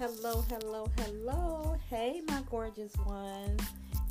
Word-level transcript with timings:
Hello, 0.00 0.42
hello, 0.48 0.88
hello. 0.96 1.76
Hey, 1.90 2.22
my 2.26 2.42
gorgeous 2.50 2.96
ones. 3.04 3.60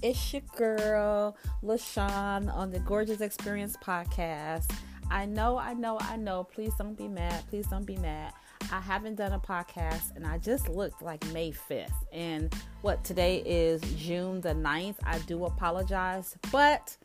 It's 0.03 0.31
your 0.31 0.43
girl, 0.55 1.35
LaShaun, 1.63 2.53
on 2.53 2.69
the 2.69 2.77
Gorgeous 2.81 3.21
Experience 3.21 3.75
podcast. 3.75 4.69
I 5.09 5.25
know, 5.25 5.57
I 5.57 5.73
know, 5.73 5.97
I 5.99 6.15
know. 6.15 6.43
Please 6.43 6.73
don't 6.77 6.95
be 6.95 7.07
mad. 7.07 7.43
Please 7.49 7.65
don't 7.65 7.87
be 7.87 7.97
mad. 7.97 8.33
I 8.71 8.79
haven't 8.79 9.15
done 9.15 9.31
a 9.31 9.39
podcast 9.39 10.15
and 10.15 10.27
I 10.27 10.37
just 10.37 10.69
looked 10.69 11.01
like 11.01 11.25
May 11.33 11.51
5th. 11.51 11.89
And 12.13 12.53
what 12.81 13.03
today 13.03 13.37
is 13.37 13.81
June 13.95 14.41
the 14.41 14.53
9th. 14.53 14.97
I 15.05 15.17
do 15.17 15.43
apologize, 15.45 16.37
but 16.51 16.95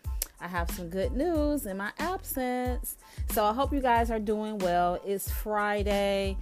I 0.43 0.46
have 0.48 0.71
some 0.73 0.91
good 0.91 1.12
news 1.12 1.64
in 1.64 1.79
my 1.79 1.91
absence. 1.98 2.98
So 3.30 3.46
I 3.46 3.55
hope 3.55 3.73
you 3.73 3.80
guys 3.80 4.10
are 4.10 4.19
doing 4.19 4.59
well. 4.59 5.01
It's 5.07 5.30
Friday. 5.30 6.37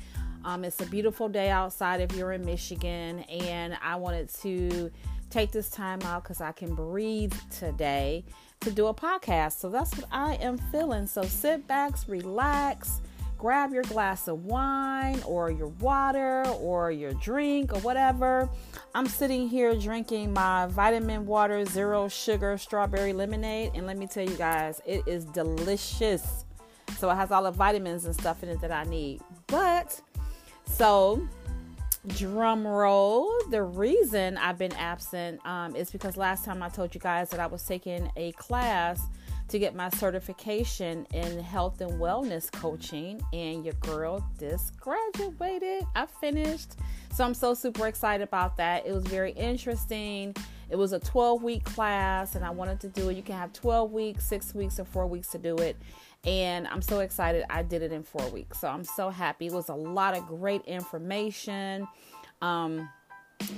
Um, 0.45 0.65
it's 0.65 0.81
a 0.81 0.87
beautiful 0.87 1.29
day 1.29 1.51
outside 1.51 2.01
if 2.01 2.17
you're 2.17 2.33
in 2.33 2.45
Michigan, 2.45 3.21
and 3.21 3.77
I 3.83 3.97
wanted 3.97 4.29
to 4.43 4.91
take 5.31 5.51
this 5.53 5.71
time 5.71 6.01
out 6.03 6.23
because 6.25 6.41
I 6.41 6.53
can 6.53 6.75
breathe 6.75 7.35
today 7.51 8.25
to 8.61 8.71
do 8.71 8.87
a 8.89 8.95
podcast. 8.95 9.59
So 9.59 9.69
that's 9.69 9.97
what 9.97 10.07
I 10.11 10.35
am 10.35 10.59
feeling. 10.59 11.07
So 11.07 11.23
sit 11.23 11.67
back, 11.67 11.95
relax, 12.07 13.01
grab 13.39 13.73
your 13.73 13.83
glass 13.85 14.29
of 14.29 14.45
wine 14.45 15.21
or 15.27 15.51
your 15.51 15.69
water 15.69 16.45
or 16.61 16.91
your 16.91 17.13
drink 17.15 17.73
or 17.73 17.81
whatever. 17.81 18.49
I'm 18.95 19.07
sitting 19.07 19.49
here 19.49 19.75
drinking 19.75 20.33
my 20.33 20.67
vitamin 20.67 21.27
water, 21.27 21.65
zero 21.65 22.09
sugar 22.09 22.59
strawberry 22.59 23.13
lemonade, 23.13 23.73
and 23.75 23.87
let 23.87 23.97
me 23.97 24.07
tell 24.07 24.29
you 24.29 24.37
guys, 24.37 24.81
it 24.87 25.03
is 25.07 25.25
delicious. 25.25 26.45
So 26.99 27.11
it 27.11 27.17
has 27.17 27.33
all 27.33 27.43
the 27.45 27.51
vitamins 27.51 28.05
and 28.05 28.15
stuff 28.15 28.43
in 28.43 28.49
it 28.49 28.61
that 28.61 28.71
I 28.71 28.85
need. 28.85 29.23
But 29.49 30.01
so, 30.73 31.27
drum 32.07 32.67
roll. 32.67 33.31
The 33.51 33.63
reason 33.63 34.37
I've 34.39 34.59
been 34.59 34.73
absent 34.73 35.45
um, 35.47 35.77
is 35.77 35.91
because 35.91 36.17
last 36.17 36.45
time 36.45 36.63
I 36.63 36.69
told 36.69 36.95
you 36.95 37.01
guys 37.01 37.31
that 37.31 37.41
I 37.41 37.47
was 37.47 37.63
taking 37.63 38.11
a 38.17 38.33
class 38.33 39.01
to 39.49 39.59
get 39.59 39.75
my 39.75 39.91
certification 39.91 41.07
in 41.13 41.39
health 41.41 41.81
and 41.83 41.93
wellness 42.01 42.51
coaching, 42.51 43.21
and 43.33 43.65
your 43.65 43.75
girl 43.75 44.27
just 44.41 44.79
graduated. 44.81 45.85
I 45.95 46.07
finished. 46.07 46.77
So, 47.13 47.25
I'm 47.25 47.35
so 47.35 47.53
super 47.53 47.87
excited 47.87 48.25
about 48.25 48.57
that. 48.57 48.87
It 48.87 48.93
was 48.93 49.05
very 49.05 49.33
interesting. 49.33 50.35
It 50.71 50.77
was 50.77 50.95
a 50.95 50.99
12 50.99 51.43
week 51.43 51.65
class, 51.65 52.35
and 52.35 52.45
I 52.45 52.51
wanted 52.51 52.81
to 52.81 52.89
do 52.89 53.11
it. 53.11 53.17
You 53.17 53.23
can 53.23 53.37
have 53.37 53.53
12 53.53 53.93
weeks, 53.93 54.25
six 54.25 54.55
weeks, 54.55 54.81
or 54.81 54.87
four 54.87 55.07
weeks 55.07 55.29
to 55.33 55.39
do 55.39 55.57
it 55.59 55.77
and 56.25 56.69
I'm 56.69 56.83
so 56.83 57.01
excited 57.01 57.45
I 57.51 57.63
did 57.63 57.83
it 57.83 57.93
in 57.93 58.03
four 58.03 58.29
weeks. 58.29 58.61
So 58.61 58.69
I'm 58.69 58.85
so 58.85 59.11
happy. 59.11 59.47
It 59.47 59.53
was 59.53 59.69
a 59.69 59.75
lot 59.75 60.17
of 60.17 60.27
great 60.27 60.65
information. 60.67 61.89
Um, 62.41 62.89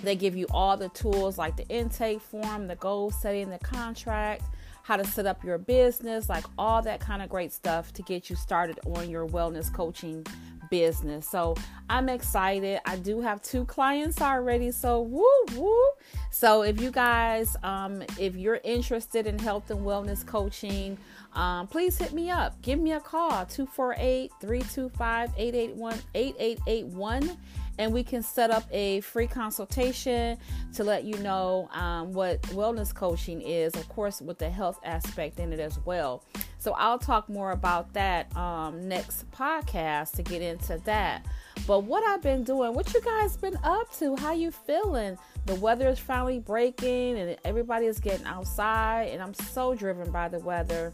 they 0.03 0.17
give 0.17 0.35
you 0.35 0.47
all 0.51 0.77
the 0.77 0.89
tools 0.91 1.37
like 1.37 1.57
the 1.57 1.67
intake 1.69 2.21
form, 2.21 2.67
the 2.67 2.77
goal 2.77 3.11
setting, 3.11 3.51
the 3.51 3.59
contract, 3.59 4.43
how 4.83 4.97
to 4.97 5.05
set 5.05 5.27
up 5.27 5.45
your 5.45 5.59
business, 5.59 6.29
like 6.29 6.45
all 6.57 6.83
that 6.83 7.01
kind 7.01 7.23
of 7.23 7.29
great 7.29 7.53
stuff 7.53 7.93
to 7.95 8.03
get 8.03 8.31
you 8.31 8.37
started 8.37 8.79
on 8.87 9.11
your 9.11 9.27
wellness 9.27 9.73
coaching 9.73 10.27
business. 10.71 11.29
So 11.29 11.55
I'm 11.89 12.09
excited. 12.09 12.81
I 12.85 12.97
do 12.97 13.21
have 13.21 13.43
two 13.43 13.65
clients 13.65 14.21
already. 14.21 14.71
So 14.71 15.01
woo 15.03 15.25
woo. 15.55 15.89
So 16.31 16.63
if 16.63 16.81
you 16.81 16.91
guys, 16.91 17.57
um, 17.63 18.03
if 18.19 18.37
you're 18.37 18.61
interested 18.65 19.27
in 19.27 19.39
health 19.39 19.71
and 19.71 19.81
wellness 19.81 20.27
coaching, 20.27 20.99
um, 21.35 21.67
please 21.67 21.99
hit 21.99 22.13
me 22.13 22.31
up. 22.31 22.61
Give 22.63 22.79
me 22.79 22.93
a 22.93 23.01
call 23.01 23.45
248 23.47 24.31
325 24.41 25.31
8881 25.37 27.37
and 27.79 27.93
we 27.93 28.05
can 28.05 28.23
set 28.23 28.51
up 28.51 28.65
a 28.71 29.01
free 29.01 29.27
consultation 29.27 30.39
to 30.75 30.85
let 30.85 31.05
you 31.05 31.17
know 31.19 31.69
um, 31.73 32.13
what 32.13 32.41
wellness 32.43 32.95
coaching 32.95 33.43
is, 33.43 33.75
of 33.75 33.89
course, 33.89 34.21
with 34.21 34.39
the 34.39 34.49
health 34.49 34.79
aspect 34.85 35.41
in 35.41 35.53
it 35.53 35.61
as 35.61 35.79
well. 35.85 36.23
So 36.59 36.73
I'll 36.73 36.99
talk 36.99 37.29
more 37.29 37.51
about 37.51 37.93
that 37.95 38.35
um, 38.37 38.89
next 38.89 39.31
podcast 39.33 40.13
to 40.13 40.23
get 40.23 40.41
into 40.41 40.79
that. 40.85 41.27
But 41.67 41.85
what 41.85 42.05
I've 42.05 42.23
been 42.23 42.45
doing, 42.45 42.75
what 42.75 42.93
you 42.95 43.01
guys 43.01 43.37
been 43.37 43.59
up 43.65 43.93
to? 43.99 44.17
How 44.17 44.33
you 44.33 44.51
feeling? 44.51 45.19
The 45.47 45.55
weather 45.57 45.89
is 45.89 45.99
finally 45.99 46.39
breaking, 46.39 47.19
and 47.19 47.37
everybody 47.45 47.87
is 47.87 47.99
getting 47.99 48.27
outside, 48.27 49.09
and 49.09 49.23
I'm 49.23 49.35
so 49.35 49.75
driven 49.75 50.11
by 50.11 50.29
the 50.29 50.39
weather. 50.39 50.93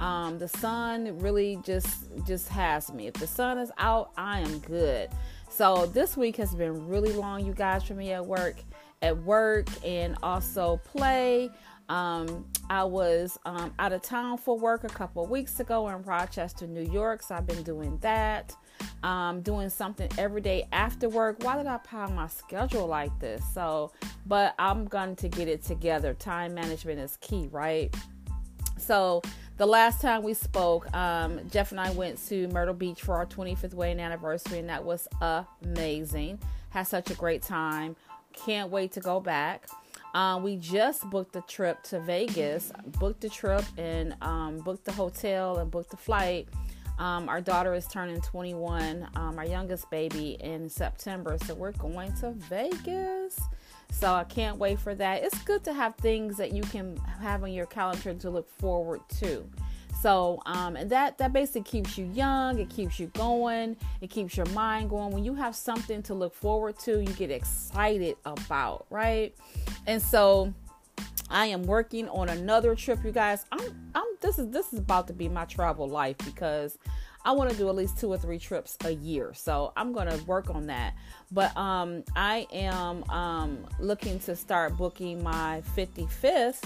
Um, 0.00 0.38
the 0.38 0.48
sun 0.48 1.18
really 1.18 1.58
just 1.64 2.04
just 2.26 2.48
has 2.48 2.92
me. 2.92 3.06
If 3.06 3.14
the 3.14 3.26
sun 3.26 3.58
is 3.58 3.72
out, 3.78 4.12
I 4.16 4.40
am 4.40 4.58
good. 4.60 5.10
So 5.50 5.86
this 5.86 6.16
week 6.16 6.36
has 6.36 6.54
been 6.54 6.86
really 6.86 7.12
long, 7.12 7.44
you 7.44 7.52
guys, 7.52 7.82
for 7.82 7.94
me 7.94 8.12
at 8.12 8.24
work, 8.24 8.56
at 9.02 9.16
work, 9.16 9.68
and 9.84 10.16
also 10.22 10.80
play. 10.84 11.50
Um, 11.88 12.44
I 12.68 12.84
was 12.84 13.38
um, 13.46 13.72
out 13.78 13.92
of 13.92 14.02
town 14.02 14.36
for 14.36 14.58
work 14.58 14.84
a 14.84 14.88
couple 14.88 15.26
weeks 15.26 15.58
ago 15.58 15.88
in 15.88 16.02
Rochester, 16.02 16.66
New 16.66 16.82
York. 16.92 17.22
So 17.22 17.34
I've 17.34 17.46
been 17.46 17.62
doing 17.62 17.96
that, 18.02 18.54
um, 19.02 19.40
doing 19.40 19.70
something 19.70 20.10
every 20.18 20.42
day 20.42 20.68
after 20.70 21.08
work. 21.08 21.42
Why 21.42 21.56
did 21.56 21.66
I 21.66 21.78
pile 21.78 22.10
my 22.10 22.28
schedule 22.28 22.86
like 22.86 23.18
this? 23.20 23.42
So, 23.54 23.92
but 24.26 24.54
I'm 24.58 24.84
going 24.84 25.16
to 25.16 25.28
get 25.28 25.48
it 25.48 25.62
together. 25.62 26.12
Time 26.12 26.54
management 26.54 27.00
is 27.00 27.16
key, 27.22 27.48
right? 27.50 27.94
So 28.76 29.22
the 29.58 29.66
last 29.66 30.00
time 30.00 30.22
we 30.22 30.34
spoke, 30.34 30.92
um, 30.94 31.40
Jeff 31.50 31.72
and 31.72 31.80
I 31.80 31.90
went 31.90 32.24
to 32.28 32.46
Myrtle 32.48 32.74
Beach 32.74 33.02
for 33.02 33.16
our 33.16 33.26
25th 33.26 33.74
wedding 33.74 33.98
anniversary, 33.98 34.60
and 34.60 34.68
that 34.68 34.84
was 34.84 35.08
amazing. 35.62 36.38
Had 36.70 36.84
such 36.84 37.10
a 37.10 37.14
great 37.14 37.42
time. 37.42 37.96
Can't 38.32 38.70
wait 38.70 38.92
to 38.92 39.00
go 39.00 39.18
back. 39.18 39.66
Um, 40.14 40.44
we 40.44 40.56
just 40.56 41.10
booked 41.10 41.32
the 41.32 41.40
trip 41.42 41.82
to 41.84 41.98
Vegas, 42.00 42.72
booked 43.00 43.20
the 43.20 43.28
trip 43.28 43.64
and 43.76 44.14
um, 44.22 44.58
booked 44.58 44.84
the 44.84 44.92
hotel 44.92 45.58
and 45.58 45.70
booked 45.70 45.90
the 45.90 45.96
flight. 45.96 46.48
Um, 47.00 47.28
our 47.28 47.40
daughter 47.40 47.74
is 47.74 47.86
turning 47.86 48.20
21, 48.20 49.08
um, 49.16 49.38
our 49.38 49.46
youngest 49.46 49.90
baby, 49.90 50.36
in 50.40 50.68
September, 50.68 51.36
so 51.46 51.54
we're 51.54 51.72
going 51.72 52.12
to 52.20 52.30
Vegas. 52.32 53.40
So 53.98 54.14
I 54.14 54.22
can't 54.22 54.58
wait 54.58 54.78
for 54.78 54.94
that. 54.94 55.24
It's 55.24 55.42
good 55.42 55.64
to 55.64 55.72
have 55.72 55.96
things 55.96 56.36
that 56.36 56.52
you 56.52 56.62
can 56.62 56.96
have 57.20 57.42
on 57.42 57.52
your 57.52 57.66
calendar 57.66 58.14
to 58.14 58.30
look 58.30 58.48
forward 58.48 59.00
to. 59.18 59.44
So, 60.00 60.40
um, 60.46 60.76
and 60.76 60.88
that 60.90 61.18
that 61.18 61.32
basically 61.32 61.62
keeps 61.62 61.98
you 61.98 62.06
young. 62.14 62.60
It 62.60 62.70
keeps 62.70 63.00
you 63.00 63.08
going. 63.08 63.76
It 64.00 64.10
keeps 64.10 64.36
your 64.36 64.46
mind 64.46 64.90
going. 64.90 65.10
When 65.10 65.24
you 65.24 65.34
have 65.34 65.56
something 65.56 66.04
to 66.04 66.14
look 66.14 66.32
forward 66.32 66.78
to, 66.80 67.00
you 67.00 67.12
get 67.14 67.32
excited 67.32 68.16
about, 68.24 68.86
right? 68.88 69.34
And 69.88 70.00
so, 70.00 70.54
I 71.28 71.46
am 71.46 71.64
working 71.64 72.08
on 72.08 72.28
another 72.28 72.76
trip, 72.76 73.04
you 73.04 73.10
guys. 73.10 73.46
I'm, 73.50 73.90
I'm. 73.96 74.06
This 74.20 74.38
is 74.38 74.48
this 74.50 74.72
is 74.72 74.78
about 74.78 75.08
to 75.08 75.12
be 75.12 75.28
my 75.28 75.44
travel 75.46 75.88
life 75.88 76.18
because 76.18 76.78
I 77.28 77.32
want 77.32 77.50
to 77.50 77.56
do 77.58 77.68
at 77.68 77.74
least 77.74 77.98
two 77.98 78.08
or 78.08 78.16
three 78.16 78.38
trips 78.38 78.78
a 78.86 78.90
year. 78.90 79.34
So 79.34 79.74
I'm 79.76 79.92
going 79.92 80.08
to 80.08 80.16
work 80.24 80.48
on 80.48 80.68
that. 80.68 80.94
But 81.30 81.54
um, 81.58 82.02
I 82.16 82.46
am 82.50 83.04
um, 83.10 83.66
looking 83.78 84.18
to 84.20 84.34
start 84.34 84.78
booking 84.78 85.22
my 85.22 85.62
55th 85.76 86.64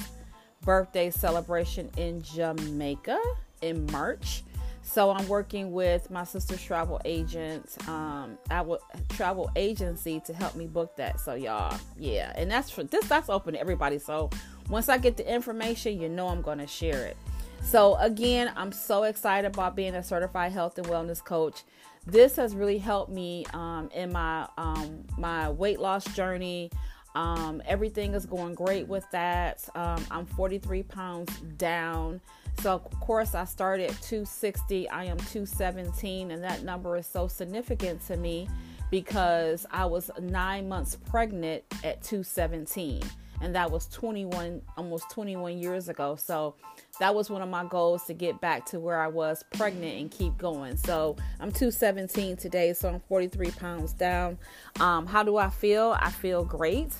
birthday 0.61 1.11
celebration 1.11 1.91
in 1.97 2.23
Jamaica 2.23 3.21
in 3.63 3.87
March. 3.87 4.45
So 4.83 5.11
I'm 5.11 5.27
working 5.27 5.73
with 5.73 6.13
my 6.13 6.23
sister's 6.23 6.63
travel 6.63 7.01
agent, 7.05 7.77
um, 7.89 8.39
our 8.49 8.79
travel 9.09 9.51
agency 9.57 10.21
to 10.27 10.33
help 10.33 10.55
me 10.55 10.69
book 10.69 10.95
that. 10.95 11.19
So 11.19 11.35
y'all, 11.35 11.77
yeah, 11.99 12.33
and 12.37 12.49
that's 12.49 12.71
for 12.71 12.85
this. 12.85 13.09
That's 13.09 13.29
open 13.29 13.55
to 13.55 13.61
everybody. 13.61 13.99
So 13.99 14.31
once 14.71 14.89
I 14.89 14.99
get 14.99 15.17
the 15.17 15.29
information, 15.29 16.01
you 16.01 16.09
know 16.09 16.29
I'm 16.29 16.41
gonna 16.41 16.69
share 16.69 17.05
it. 17.05 17.17
So, 17.63 17.97
again, 17.97 18.53
I'm 18.57 18.73
so 18.73 19.05
excited 19.05 19.55
about 19.55 19.77
being 19.77 19.95
a 19.95 20.03
certified 20.03 20.53
health 20.53 20.77
and 20.79 20.87
wellness 20.89 21.25
coach. 21.25 21.63
This 22.07 22.37
has 22.37 22.55
really 22.55 22.79
helped 22.79 23.11
me 23.11 23.47
um, 23.55 23.89
in 23.95 24.13
my 24.13 24.49
um, 24.59 25.05
my 25.17 25.49
weight 25.49 25.81
loss 25.81 26.05
journey. 26.15 26.71
Um, 27.15 27.63
everything 27.67 28.15
is 28.15 28.27
going 28.27 28.55
great 28.55 28.89
with 28.89 29.09
that. 29.13 29.67
Um, 29.75 30.05
I'm 30.11 30.27
43 30.27 30.83
pounds 30.83 31.35
down. 31.57 32.21
So, 32.61 32.75
of 32.75 33.01
course, 33.01 33.35
I 33.35 33.45
started 33.45 33.91
at 33.91 34.03
260. 34.03 34.89
I 34.91 35.05
am 35.05 35.17
217, 35.17 36.31
and 36.31 36.43
that 36.43 36.65
number 36.65 36.97
is 36.97 37.07
so 37.07 37.29
significant 37.29 38.05
to 38.09 38.17
me 38.17 38.49
because 38.91 39.65
I 39.71 39.87
was 39.87 40.11
nine 40.21 40.69
months 40.69 40.97
pregnant 40.97 41.65
at 41.83 42.03
217 42.03 43.03
and 43.41 43.55
that 43.55 43.71
was 43.71 43.87
21 43.89 44.63
almost 44.77 45.11
21 45.11 45.59
years 45.59 45.89
ago 45.89 46.15
so 46.15 46.55
that 47.01 47.15
was 47.15 47.31
one 47.31 47.43
of 47.43 47.49
my 47.49 47.65
goals 47.65 48.05
to 48.05 48.15
get 48.15 48.41
back 48.41 48.67
to 48.67 48.79
where 48.79 49.01
i 49.01 49.07
was 49.07 49.45
pregnant 49.55 50.01
and 50.01 50.11
keep 50.11 50.37
going. 50.39 50.77
So 50.77 51.17
i'm 51.41 51.51
217 51.51 52.37
today 52.37 52.73
so 52.73 52.89
i'm 52.89 53.01
43 53.01 53.51
pounds 53.53 53.93
down. 53.93 54.39
Um, 54.81 55.07
how 55.07 55.23
do 55.23 55.37
i 55.37 55.49
feel? 55.49 55.97
I 55.99 56.11
feel 56.11 56.45
great. 56.45 56.95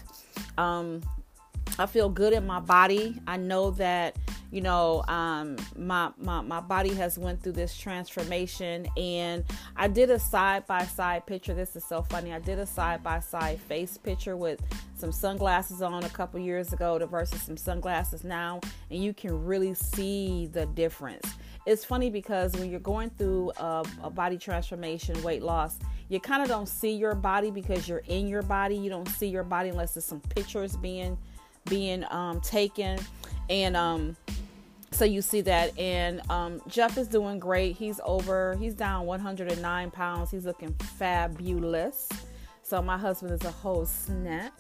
Um, 0.59 1.03
i 1.79 1.87
feel 1.87 2.09
good 2.09 2.33
in 2.33 2.47
my 2.47 2.61
body. 2.61 3.21
I 3.27 3.37
know 3.37 3.71
that 3.73 4.17
you 4.53 4.61
know, 4.61 5.03
um, 5.09 5.57
my, 5.77 6.11
my, 6.19 6.43
my 6.43 6.61
body 6.61 6.93
has 6.95 7.19
went 7.19 7.43
through 7.43 7.53
this 7.53 7.75
transformation 7.75 8.87
and 8.99 9.45
I 9.77 9.89
did 9.89 10.11
a 10.11 10.19
side 10.19 10.67
by 10.67 10.85
side 10.85 11.25
picture. 11.25 11.55
This 11.55 11.75
is 11.75 11.85
so 11.87 12.03
funny. 12.03 12.35
I 12.35 12.39
did 12.39 12.59
a 12.59 12.67
side 12.67 13.03
by 13.03 13.21
side 13.21 13.59
face 13.61 13.97
picture 13.97 14.37
with 14.37 14.61
some 15.03 15.11
sunglasses 15.11 15.83
on 15.83 16.05
a 16.05 16.09
couple 16.11 16.39
years 16.39 16.73
ago 16.73 16.97
to 16.97 17.07
versus 17.07 17.43
some 17.43 17.57
sunglasses 17.57 18.23
now. 18.23 18.61
And 18.89 19.03
you 19.03 19.13
can 19.13 19.45
really 19.45 19.75
see 19.75 20.47
the 20.53 20.65
difference. 20.65 21.29
It's 21.67 21.85
funny 21.85 22.09
because 22.09 22.53
when 22.53 22.71
you're 22.71 22.79
going 22.79 23.11
through 23.11 23.51
a, 23.57 23.85
a 24.05 24.11
body 24.11 24.39
transformation, 24.39 25.21
weight 25.25 25.43
loss, 25.43 25.81
you 26.09 26.21
kind 26.21 26.41
of 26.41 26.49
don't 26.49 26.69
see 26.69 26.93
your 26.93 27.17
body 27.17 27.51
because 27.51 27.89
you're 27.89 28.05
in 28.07 28.29
your 28.29 28.43
body. 28.43 28.77
You 28.77 28.91
don't 28.91 29.09
see 29.09 29.27
your 29.27 29.43
body 29.43 29.71
unless 29.71 29.95
there's 29.95 30.05
some 30.05 30.21
pictures 30.21 30.77
being 30.77 31.19
being 31.69 32.05
um, 32.11 32.41
taken, 32.41 32.99
and 33.49 33.77
um, 33.77 34.17
so 34.91 35.05
you 35.05 35.23
see 35.23 35.41
that. 35.43 35.77
And 35.79 36.21
um, 36.31 36.61
Jeff 36.69 36.99
is 36.99 37.09
doing 37.09 37.39
great. 37.39 37.77
He's 37.77 38.01
over. 38.05 38.57
He's 38.57 38.75
down 38.75 39.07
109 39.07 39.91
pounds. 39.91 40.31
He's 40.31 40.45
looking 40.45 40.75
fabulous. 40.75 42.09
So 42.63 42.81
my 42.81 42.97
husband 42.97 43.33
is 43.33 43.45
a 43.45 43.51
whole 43.51 43.85
snack. 43.85 44.53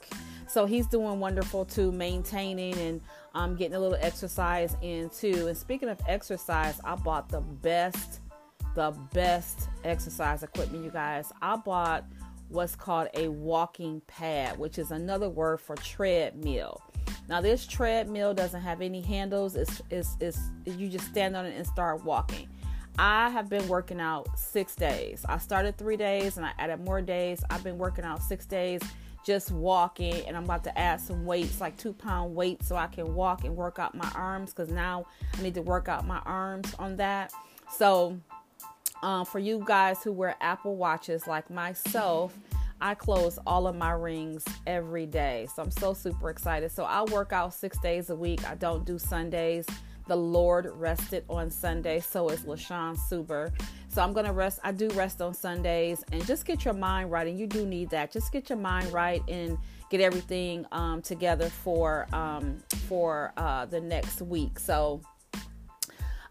So 0.53 0.67
he's 0.67 0.87
doing 0.87 1.19
wonderful 1.19 1.65
too, 1.65 1.91
maintaining 1.93 2.75
and 2.75 3.01
um, 3.35 3.57
getting 3.57 3.75
a 3.75 3.81
little 3.81 3.97
exercise 3.99 4.77
in 4.83 5.09
too. 5.09 5.47
And 5.47 5.57
speaking 5.57 5.89
of 5.89 5.99
exercise, 6.07 6.79
I 6.85 6.95
bought 6.95 7.31
the 7.31 7.41
best 7.41 8.21
the 8.75 8.91
best 9.15 9.71
exercise 9.83 10.43
equipment, 10.43 10.85
you 10.85 10.91
guys. 10.91 11.33
I 11.41 11.57
bought 11.57 12.05
what's 12.51 12.77
called 12.77 13.09
a 13.15 13.29
walking 13.29 14.03
pad, 14.07 14.59
which 14.59 14.79
is 14.79 14.91
another 14.91 15.31
word 15.31 15.59
for 15.59 15.75
treadmill. 15.77 16.83
Now, 17.31 17.41
this 17.41 17.67
treadmill 17.67 18.35
doesn't 18.35 18.61
have 18.61 18.83
any 18.83 19.01
handles. 19.01 19.57
It's, 19.57 19.81
it's, 19.89 20.17
it's 20.21 20.39
you 20.67 20.91
just 20.91 21.07
stand 21.07 21.35
on 21.35 21.47
it 21.47 21.57
and 21.57 21.67
start 21.67 22.05
walking. 22.05 22.49
I 22.99 23.31
have 23.31 23.49
been 23.49 23.67
working 23.69 24.01
out 24.01 24.39
six 24.39 24.75
days. 24.77 25.25
I 25.29 25.39
started 25.39 25.79
three 25.79 25.97
days 25.97 26.37
and 26.37 26.45
I 26.45 26.53
added 26.59 26.85
more 26.85 27.01
days. 27.01 27.43
I've 27.51 27.65
been 27.65 27.79
working 27.79 28.05
out 28.05 28.23
six 28.23 28.47
days 28.47 28.81
just 29.25 29.53
walking, 29.53 30.27
and 30.27 30.37
I'm 30.37 30.45
about 30.45 30.65
to 30.65 30.77
add 30.79 31.01
some 31.01 31.25
weights, 31.25 31.61
like 31.61 31.77
two 31.77 31.93
pound 31.93 32.35
weights, 32.35 32.67
so 32.67 32.77
I 32.77 32.89
can 32.89 33.15
walk 33.15 33.45
and 33.45 33.55
work 33.57 33.79
out 33.79 33.95
my 33.95 34.11
arms 34.15 34.53
because 34.53 34.71
now 34.71 35.07
I 35.39 35.43
need 35.43 35.55
to 35.55 35.63
work 35.63 35.89
out 35.89 36.07
my 36.07 36.19
arms 36.27 36.75
on 36.79 36.97
that. 36.97 37.33
So, 37.71 38.19
um, 39.03 39.25
for 39.25 39.39
you 39.39 39.63
guys 39.65 40.03
who 40.03 40.13
wear 40.13 40.37
Apple 40.41 40.77
Watches 40.77 41.27
like 41.27 41.51
myself, 41.51 42.37
I 42.81 42.95
close 42.95 43.39
all 43.47 43.69
of 43.69 43.77
my 43.77 43.93
rings 43.93 44.45
every 44.67 45.07
day. 45.07 45.47
So 45.55 45.63
I'm 45.63 45.71
so 45.71 45.95
super 45.95 46.31
excited. 46.31 46.73
So 46.73 46.83
I 46.83 47.03
work 47.05 47.33
out 47.33 47.55
six 47.55 47.79
days 47.79 48.11
a 48.11 48.17
week. 48.17 48.49
I 48.49 48.57
don't 48.57 48.85
do 48.85 48.99
Sundays. 48.99 49.67
The 50.07 50.17
Lord 50.17 50.71
rested 50.75 51.25
on 51.29 51.51
Sunday. 51.51 52.01
So 52.01 52.29
is 52.29 52.41
LaShaun 52.41 52.97
Suber. 52.97 53.53
So 53.89 54.03
I'm 54.03 54.13
gonna 54.13 54.33
rest. 54.33 54.59
I 54.65 54.73
do 54.73 54.89
rest 54.91 55.21
on 55.21 55.35
Sundays 55.35 56.03
and 56.13 56.25
just 56.27 56.45
get 56.47 56.65
your 56.65 56.75
mind 56.75 57.11
right. 57.11 57.27
And 57.27 57.39
you 57.39 57.47
do 57.47 57.67
need 57.67 57.91
that. 57.91 58.11
Just 58.11 58.33
get 58.33 58.49
your 58.49 58.59
mind 58.59 58.93
right 58.93 59.23
and 59.29 59.59
get 59.91 60.01
everything 60.01 60.67
um, 60.73 61.03
together 61.03 61.49
for 61.49 62.09
um, 62.13 62.63
for 62.89 63.33
uh, 63.37 63.67
the 63.67 63.81
next 63.81 64.23
week. 64.23 64.59
So 64.59 65.03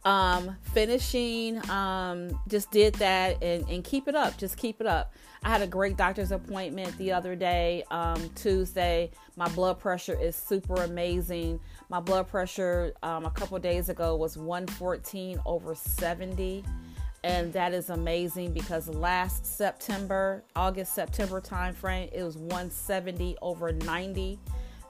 um, 0.04 0.56
finishing, 0.74 1.58
um, 1.70 2.40
just 2.48 2.72
did 2.72 2.96
that 2.96 3.42
and, 3.44 3.68
and 3.70 3.84
keep 3.84 4.08
it 4.08 4.16
up. 4.16 4.38
Just 4.38 4.58
keep 4.58 4.82
it 4.82 4.88
up. 4.88 5.14
I 5.44 5.50
had 5.50 5.62
a 5.62 5.68
great 5.68 5.98
doctor's 5.98 6.32
appointment 6.32 6.98
the 6.98 7.12
other 7.12 7.36
day, 7.36 7.84
um, 7.92 8.30
Tuesday. 8.36 9.12
My 9.36 9.48
blood 9.50 9.80
pressure 9.80 10.18
is 10.20 10.36
super 10.36 10.76
amazing. 10.76 11.60
My 11.90 12.00
blood 12.00 12.28
pressure 12.28 12.94
um, 13.04 13.26
a 13.26 13.32
couple 13.32 13.58
days 13.60 13.90
ago 13.90 14.16
was 14.16 14.38
114 14.38 15.40
over 15.46 15.76
70. 15.76 16.64
And 17.24 17.54
that 17.54 17.74
is 17.74 17.90
amazing 17.92 18.54
because 18.54 18.88
last 18.88 19.46
September, 19.46 20.44
August, 20.56 20.94
September 20.94 21.40
timeframe, 21.40 22.10
it 22.12 22.24
was 22.24 22.36
170 22.38 23.38
over 23.42 23.72
90. 23.72 24.40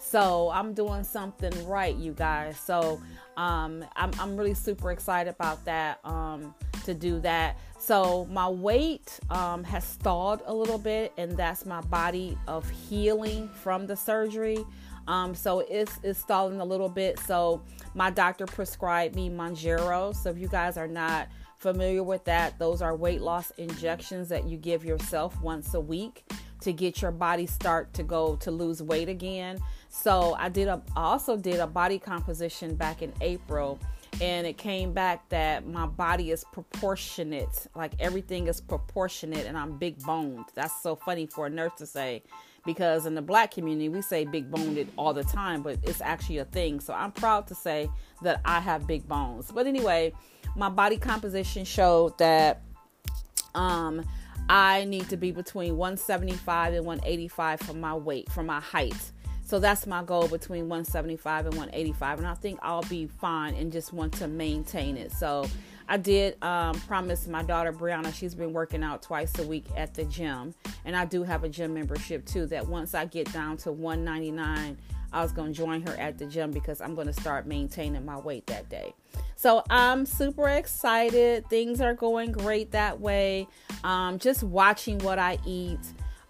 So 0.02 0.50
I'm 0.52 0.74
doing 0.74 1.04
something 1.04 1.68
right, 1.68 1.96
you 1.96 2.12
guys. 2.14 2.60
So 2.60 3.00
um, 3.38 3.86
I'm, 3.96 4.12
I'm 4.20 4.36
really 4.36 4.56
super 4.56 4.92
excited 4.92 5.30
about 5.30 5.64
that 5.66 6.00
um, 6.04 6.56
to 6.86 6.94
do 6.94 7.20
that. 7.20 7.60
So 7.78 8.26
my 8.26 8.50
weight 8.50 9.20
um, 9.30 9.64
has 9.64 9.84
stalled 9.84 10.42
a 10.46 10.54
little 10.54 10.80
bit, 10.80 11.14
and 11.18 11.38
that's 11.38 11.66
my 11.66 11.82
body 11.82 12.38
of 12.48 12.68
healing 12.70 13.48
from 13.50 13.86
the 13.86 13.96
surgery. 13.96 14.66
Um, 15.08 15.36
so 15.36 15.60
it's, 15.62 16.00
it's 16.04 16.20
stalling 16.20 16.62
a 16.62 16.66
little 16.66 16.90
bit. 16.90 17.20
So 17.20 17.62
my 17.94 18.10
doctor 18.10 18.46
prescribed 18.48 19.16
me 19.16 19.30
Mounjaro. 19.30 20.16
So 20.16 20.32
if 20.32 20.38
you 20.38 20.48
guys 20.48 20.78
are 20.78 20.88
not 20.88 21.28
familiar 21.58 22.04
with 22.04 22.24
that, 22.26 22.58
those 22.58 22.82
are 22.82 22.96
weight 22.96 23.22
loss 23.22 23.52
injections 23.52 24.30
that 24.30 24.46
you 24.46 24.58
give 24.58 24.84
yourself 24.84 25.40
once 25.42 25.76
a 25.76 25.80
week 25.80 26.26
to 26.62 26.72
get 26.72 27.02
your 27.02 27.12
body 27.12 27.46
start 27.46 27.94
to 27.94 28.04
go 28.04 28.36
to 28.38 28.52
lose 28.52 28.82
weight 28.82 29.10
again. 29.10 29.60
So 29.94 30.36
I 30.40 30.48
did 30.48 30.70
a 30.70 30.82
I 30.96 31.04
also 31.04 31.36
did 31.36 31.60
a 31.60 31.68
body 31.68 32.00
composition 32.00 32.76
back 32.76 33.02
in 33.02 33.14
April 33.20 33.78
and 34.22 34.48
it 34.48 34.58
came 34.58 34.94
back 34.94 35.28
that 35.30 35.68
my 35.68 35.86
body 35.86 36.32
is 36.32 36.46
proportionate. 36.54 37.68
Like 37.76 37.92
everything 38.00 38.48
is 38.48 38.62
proportionate 38.62 39.46
and 39.46 39.58
I'm 39.58 39.78
big 39.78 40.00
boned. 40.00 40.46
That's 40.56 40.82
so 40.82 40.96
funny 40.96 41.26
for 41.26 41.48
a 41.48 41.50
nurse 41.50 41.74
to 41.78 41.86
say 41.86 42.24
because 42.66 43.06
in 43.06 43.16
the 43.16 43.22
black 43.22 43.52
community 43.52 43.90
we 43.90 44.02
say 44.02 44.24
big 44.24 44.50
boned 44.50 44.90
all 44.98 45.14
the 45.14 45.26
time, 45.26 45.62
but 45.62 45.78
it's 45.84 46.00
actually 46.00 46.38
a 46.38 46.46
thing. 46.46 46.80
So 46.80 46.94
I'm 46.94 47.12
proud 47.12 47.46
to 47.48 47.56
say 47.56 47.90
that 48.22 48.40
I 48.46 48.62
have 48.62 48.88
big 48.88 49.06
bones. 49.10 49.52
But 49.52 49.68
anyway, 49.68 50.14
my 50.56 50.70
body 50.70 50.98
composition 50.98 51.66
showed 51.66 52.18
that 52.18 52.62
um 53.56 54.06
I 54.48 54.86
need 54.86 55.10
to 55.10 55.18
be 55.18 55.32
between 55.32 55.76
175 55.76 56.76
and 56.76 56.86
185 56.86 57.60
for 57.60 57.74
my 57.74 57.94
weight, 57.94 58.32
for 58.32 58.42
my 58.42 58.62
height. 58.62 59.12
So 59.52 59.60
that's 59.60 59.86
my 59.86 60.02
goal 60.02 60.30
between 60.30 60.70
175 60.70 61.48
and 61.48 61.56
185. 61.58 62.20
And 62.20 62.28
I 62.30 62.36
think 62.36 62.58
I'll 62.64 62.84
be 62.84 63.08
fine 63.08 63.54
and 63.56 63.70
just 63.70 63.92
want 63.92 64.14
to 64.14 64.30
maintain 64.30 64.96
it. 64.96 65.12
So 65.12 65.46
I 65.90 65.98
did 65.98 66.42
um, 66.42 66.80
promise 66.80 67.28
my 67.28 67.44
daughter 67.44 67.74
Brianna, 67.74 68.14
she's 68.14 68.34
been 68.34 68.54
working 68.54 68.82
out 68.82 69.02
twice 69.02 69.38
a 69.40 69.44
week 69.46 69.66
at 69.76 69.94
the 69.94 70.06
gym. 70.06 70.56
And 70.86 70.96
I 70.96 71.04
do 71.04 71.24
have 71.24 71.44
a 71.44 71.50
gym 71.50 71.74
membership 71.74 72.26
too, 72.26 72.46
that 72.46 72.66
once 72.66 72.94
I 72.94 73.04
get 73.04 73.30
down 73.34 73.58
to 73.58 73.74
199, 73.74 74.78
I 75.12 75.22
was 75.22 75.34
to 75.54 75.60
join 75.60 75.86
her 75.86 75.96
at 76.00 76.18
the 76.18 76.28
gym 76.28 76.52
because 76.52 76.80
I'm 76.80 76.96
to 77.08 77.14
start 77.14 77.46
maintaining 77.46 78.06
my 78.06 78.18
weight 78.18 78.48
that 78.48 78.70
day. 78.70 78.94
So 79.36 79.66
I'm 79.70 80.06
super 80.06 80.48
excited. 80.48 81.46
Things 81.50 81.82
are 81.82 81.94
going 81.94 82.32
great 82.32 82.72
that 82.72 83.02
way. 83.02 83.50
Um, 83.84 84.18
just 84.18 84.44
watching 84.44 84.98
what 85.00 85.20
I 85.20 85.40
eat, 85.46 85.82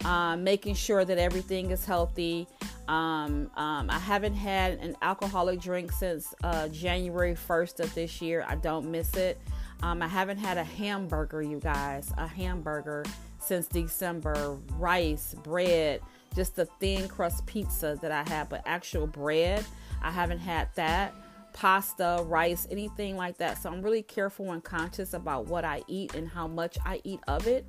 um, 0.06 0.44
making 0.44 0.74
sure 0.74 1.06
that 1.06 1.20
everything 1.20 1.70
is 1.70 1.86
healthy. 1.86 2.48
Um, 2.92 3.50
um, 3.56 3.90
I 3.90 4.00
haven't 4.00 4.34
had 4.34 4.74
an 4.80 4.98
alcoholic 5.02 5.62
drink 5.62 5.94
since 5.94 6.36
uh, 6.44 6.68
January 6.68 7.36
1st 7.36 7.80
of 7.80 7.96
this 7.96 8.22
year. 8.22 8.44
I 8.46 8.56
don't 8.56 8.92
miss 8.92 9.16
it. 9.16 9.40
Um, 9.82 10.02
I 10.02 10.10
haven't 10.10 10.40
had 10.40 10.58
a 10.58 10.64
hamburger, 10.66 11.42
you 11.42 11.62
guys, 11.62 12.12
a 12.18 12.28
hamburger 12.28 13.06
since 13.40 13.68
December. 13.68 14.58
Rice, 14.74 15.34
bread, 15.42 16.02
just 16.36 16.60
a 16.60 16.66
thin 16.66 17.08
crust 17.08 17.46
pizza 17.46 17.98
that 18.02 18.12
I 18.12 18.30
have, 18.30 18.50
but 18.50 18.62
actual 18.66 19.08
bread, 19.08 19.64
I 20.02 20.12
haven't 20.12 20.40
had 20.40 20.68
that. 20.76 21.16
Pasta, 21.54 22.22
rice, 22.26 22.68
anything 22.70 23.16
like 23.16 23.38
that. 23.38 23.64
So 23.64 23.72
I'm 23.72 23.82
really 23.82 24.04
careful 24.04 24.52
and 24.52 24.62
conscious 24.62 25.14
about 25.14 25.46
what 25.46 25.64
I 25.64 25.82
eat 25.88 26.14
and 26.14 26.28
how 26.28 26.46
much 26.46 26.78
I 26.86 27.00
eat 27.06 27.22
of 27.30 27.48
it. 27.48 27.66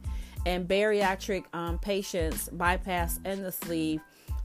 And 0.47 0.67
bariatric 0.67 1.45
um, 1.53 1.79
patients 1.79 2.49
bypass 2.49 3.21
and 3.25 3.45
the 3.45 3.53
sleeve 3.53 4.01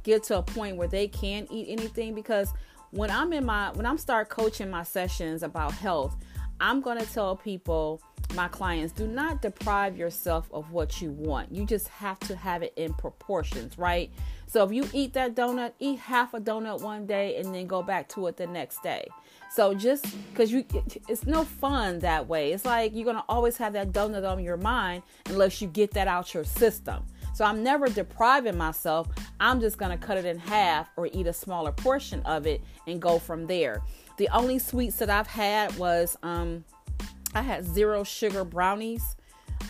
get 0.08 0.24
to 0.24 0.38
a 0.38 0.42
point 0.42 0.78
where 0.78 0.88
they 0.88 1.08
can 1.08 1.48
eat 1.52 1.68
anything 1.70 2.16
because 2.16 2.54
when 2.92 3.12
I'm 3.12 3.34
in 3.34 3.46
my 3.46 3.72
when 3.72 3.86
I'm 3.86 3.98
start 3.98 4.30
coaching 4.30 4.70
my 4.70 4.84
sessions 4.84 5.44
about 5.44 5.74
health, 5.74 6.16
I'm 6.60 6.82
going 6.82 6.98
to 6.98 7.06
tell 7.06 7.36
people 7.36 8.02
my 8.34 8.48
clients 8.48 8.94
do 8.94 9.06
not 9.06 9.42
deprive 9.42 9.98
yourself 9.98 10.50
of 10.52 10.72
what 10.72 11.02
you 11.02 11.12
want. 11.12 11.52
You 11.52 11.66
just 11.66 11.90
have 11.90 12.20
to 12.22 12.36
have 12.36 12.64
it 12.64 12.74
in 12.78 12.94
proportions, 12.94 13.78
right? 13.78 14.12
So 14.48 14.64
if 14.64 14.72
you 14.72 14.88
eat 14.94 15.14
that 15.14 15.36
donut, 15.36 15.74
eat 15.80 16.00
half 16.00 16.34
a 16.34 16.40
donut 16.40 16.82
one 16.82 17.06
day 17.06 17.38
and 17.38 17.54
then 17.54 17.68
go 17.68 17.84
back 17.84 18.08
to 18.10 18.28
it 18.28 18.38
the 18.38 18.48
next 18.48 18.82
day. 18.82 19.08
So 19.54 19.74
just 19.74 20.06
because 20.30 20.52
you, 20.52 20.66
it's 21.08 21.26
no 21.26 21.44
fun 21.44 22.00
that 22.00 22.28
way. 22.28 22.54
It's 22.54 22.66
like 22.66 22.94
you're 22.96 23.06
gonna 23.06 23.26
always 23.28 23.58
have 23.58 23.74
that 23.74 23.92
donut 23.92 24.30
on 24.30 24.42
your 24.44 24.58
mind 24.58 25.04
unless 25.28 25.62
you 25.62 25.68
get 25.68 25.92
that 25.92 26.08
out 26.08 26.34
your 26.34 26.46
system. 26.46 27.06
So 27.38 27.46
I'm 27.46 27.62
never 27.62 27.88
depriving 27.88 28.58
myself. 28.58 29.10
I'm 29.40 29.62
just 29.62 29.78
going 29.78 29.92
to 29.92 29.98
cut 30.04 30.18
it 30.18 30.26
in 30.26 30.40
half 30.40 30.90
or 30.98 31.08
eat 31.14 31.28
a 31.28 31.34
smaller 31.34 31.72
portion 31.72 32.24
of 32.24 32.48
it 32.48 32.64
and 32.88 33.00
go 33.00 33.20
from 33.20 33.46
there. 33.46 33.84
The 34.18 34.28
only 34.30 34.58
sweets 34.58 34.96
that 34.96 35.12
I've 35.12 35.28
had 35.28 35.78
was 35.78 36.18
um, 36.24 36.64
I 37.36 37.44
had 37.44 37.64
zero 37.64 38.04
sugar 38.04 38.44
brownies. 38.44 39.18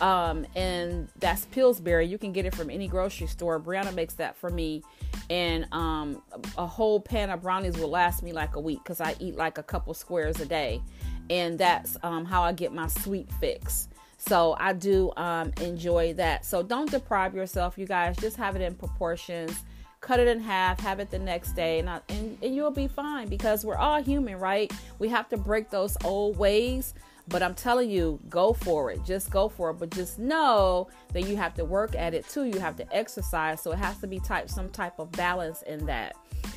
Um, 0.00 0.46
and 0.56 1.08
that's 1.18 1.44
Pillsbury. 1.44 2.06
You 2.06 2.16
can 2.16 2.32
get 2.32 2.46
it 2.46 2.54
from 2.54 2.70
any 2.70 2.88
grocery 2.88 3.26
store. 3.26 3.60
Brianna 3.60 3.92
makes 3.92 4.14
that 4.14 4.34
for 4.34 4.48
me. 4.48 4.82
and 5.28 5.66
um, 5.70 6.22
a 6.56 6.66
whole 6.66 7.00
pan 7.00 7.28
of 7.28 7.42
brownies 7.42 7.76
will 7.76 7.90
last 7.90 8.22
me 8.22 8.32
like 8.32 8.56
a 8.56 8.60
week 8.60 8.82
because 8.82 9.02
I 9.02 9.14
eat 9.20 9.36
like 9.36 9.58
a 9.58 9.62
couple 9.62 9.92
squares 9.92 10.40
a 10.40 10.46
day, 10.46 10.80
and 11.28 11.58
that's 11.58 11.98
um, 12.02 12.24
how 12.24 12.42
I 12.42 12.52
get 12.52 12.72
my 12.72 12.86
sweet 12.86 13.30
fix. 13.40 13.88
So 14.28 14.56
I 14.58 14.74
do 14.74 15.10
um, 15.16 15.52
enjoy 15.60 16.12
that. 16.14 16.44
So 16.44 16.62
don't 16.62 16.90
deprive 16.90 17.34
yourself, 17.34 17.78
you 17.78 17.86
guys. 17.86 18.16
Just 18.18 18.36
have 18.36 18.56
it 18.56 18.62
in 18.62 18.74
proportions. 18.74 19.64
Cut 20.00 20.20
it 20.20 20.28
in 20.28 20.38
half, 20.38 20.78
have 20.80 21.00
it 21.00 21.10
the 21.10 21.18
next 21.18 21.52
day, 21.52 21.80
and, 21.80 21.90
I, 21.90 22.00
and, 22.08 22.38
and 22.40 22.54
you'll 22.54 22.70
be 22.70 22.86
fine 22.86 23.28
because 23.28 23.64
we're 23.64 23.76
all 23.76 24.00
human, 24.00 24.38
right? 24.38 24.72
We 25.00 25.08
have 25.08 25.28
to 25.30 25.36
break 25.36 25.70
those 25.70 25.96
old 26.04 26.38
ways 26.38 26.94
but 27.28 27.42
I'm 27.42 27.54
telling 27.54 27.90
you, 27.90 28.18
go 28.28 28.52
for 28.52 28.90
it. 28.90 29.04
Just 29.04 29.30
go 29.30 29.48
for 29.48 29.70
it. 29.70 29.74
But 29.74 29.90
just 29.90 30.18
know 30.18 30.88
that 31.12 31.22
you 31.22 31.36
have 31.36 31.54
to 31.54 31.64
work 31.64 31.94
at 31.94 32.14
it 32.14 32.26
too. 32.28 32.44
You 32.44 32.58
have 32.58 32.76
to 32.76 32.94
exercise. 32.94 33.60
So 33.60 33.72
it 33.72 33.78
has 33.78 33.98
to 33.98 34.06
be 34.06 34.18
type 34.18 34.48
some 34.48 34.70
type 34.70 34.98
of 34.98 35.12
balance 35.12 35.62
in 35.62 35.84
that. 35.86 36.16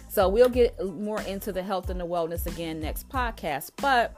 So 0.09 0.29
we'll 0.29 0.49
get 0.49 0.81
more 0.85 1.21
into 1.23 1.51
the 1.51 1.63
health 1.63 1.89
and 1.89 1.99
the 1.99 2.05
wellness 2.05 2.45
again 2.45 2.79
next 2.79 3.09
podcast. 3.09 3.71
But 3.77 4.15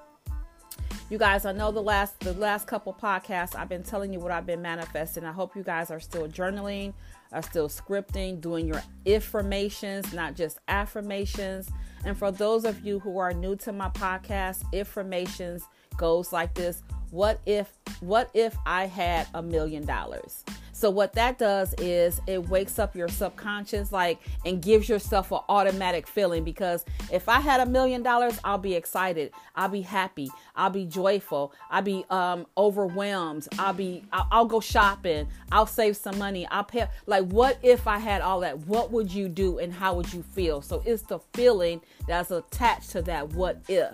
you 1.10 1.17
guys, 1.17 1.45
I 1.45 1.51
know 1.51 1.72
the 1.72 1.81
last 1.81 2.19
the 2.22 2.33
last 2.33 2.67
couple 2.67 2.93
podcasts 2.93 3.55
I've 3.55 3.69
been 3.69 3.83
telling 3.83 4.13
you 4.13 4.19
what 4.19 4.31
I've 4.31 4.45
been 4.45 4.62
manifesting. 4.62 5.25
I 5.25 5.31
hope 5.31 5.55
you 5.55 5.63
guys 5.63 5.91
are 5.91 6.00
still 6.00 6.27
journaling, 6.27 6.93
are 7.31 7.41
still 7.41 7.69
scripting, 7.69 8.39
doing 8.41 8.67
your 8.67 8.81
affirmations, 9.05 10.13
not 10.13 10.36
just 10.36 10.60
affirmations. 10.67 11.69
And 12.05 12.17
for 12.17 12.31
those 12.31 12.65
of 12.65 12.86
you 12.86 13.00
who 13.00 13.17
are 13.17 13.33
new 13.33 13.55
to 13.57 13.72
my 13.72 13.89
podcast, 13.89 14.63
affirmations 14.77 15.63
goes 15.98 16.33
like 16.33 16.53
this 16.53 16.83
what 17.13 17.39
if 17.46 17.72
what 18.00 18.32
if 18.34 18.58
i 18.65 18.88
had 18.88 19.27
a 19.36 19.41
million 19.41 19.86
dollars 19.86 20.43
so 20.75 20.89
what 20.89 21.13
that 21.13 21.38
does 21.38 21.74
is 21.75 22.20
it 22.27 22.50
wakes 22.50 22.79
up 22.79 22.96
your 22.96 23.08
subconscious 23.08 23.91
like 23.91 24.20
and 24.43 24.62
gives 24.62 24.89
yourself 24.89 25.32
an 25.32 25.39
automatic 25.48 26.08
feeling 26.08 26.43
because 26.43 26.84
if 27.12 27.29
I 27.29 27.39
had 27.39 27.62
a 27.62 27.65
million 27.65 28.01
dollars, 28.01 28.39
I'll 28.43 28.58
be 28.58 28.74
excited, 28.74 29.32
I'll 29.55 29.70
be 29.70 29.82
happy, 29.82 30.29
I'll 30.55 30.72
be 30.72 30.86
joyful, 30.86 31.53
I'll 31.70 31.84
be 31.84 32.03
um, 32.10 32.48
overwhelmed, 32.58 33.48
I'll 33.60 33.74
be 33.74 34.03
I'll, 34.12 34.27
I'll 34.32 34.46
go 34.46 34.60
shopping, 34.60 35.27
I'll 35.53 35.67
save 35.67 35.96
some 35.96 36.17
money, 36.17 36.48
I'll 36.48 36.65
pay. 36.65 36.88
Like 37.05 37.25
what 37.27 37.60
if 37.62 37.88
I 37.88 38.00
had 38.00 38.22
all 38.22 38.39
that? 38.39 38.58
What 38.67 38.91
would 38.91 39.10
you 39.10 39.29
do 39.29 39.60
and 39.60 39.72
how 39.72 39.93
would 39.93 40.12
you 40.12 40.24
feel? 40.24 40.62
So 40.62 40.82
it's 40.86 41.03
the 41.03 41.20
feeling 41.34 41.79
that's 42.08 42.32
attached 42.32 42.89
to 42.91 43.03
that 43.03 43.29
what 43.29 43.62
if. 43.70 43.93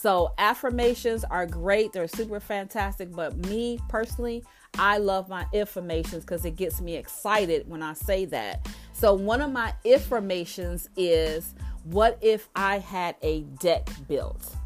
So 0.00 0.32
affirmations 0.38 1.24
are 1.24 1.44
great, 1.44 1.92
they're 1.92 2.08
super 2.08 2.40
fantastic, 2.40 3.12
but 3.12 3.36
me 3.48 3.78
personally, 3.90 4.42
I 4.78 4.96
love 4.96 5.28
my 5.28 5.44
affirmations 5.54 6.24
because 6.24 6.46
it 6.46 6.56
gets 6.56 6.80
me 6.80 6.96
excited 6.96 7.68
when 7.68 7.82
I 7.82 7.92
say 7.92 8.24
that. 8.24 8.66
So 8.94 9.12
one 9.12 9.42
of 9.42 9.52
my 9.52 9.74
affirmations 9.84 10.88
is 10.96 11.52
what 11.84 12.16
if 12.22 12.48
I 12.56 12.78
had 12.78 13.16
a 13.20 13.42
deck 13.60 13.90
built? 14.08 14.56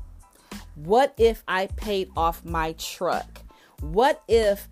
What 0.77 1.15
if 1.17 1.43
I 1.49 1.67
paid 1.67 2.11
off 2.17 2.45
my 2.45 2.77
truck? 2.79 3.43
What 3.81 4.23
if 4.29 4.69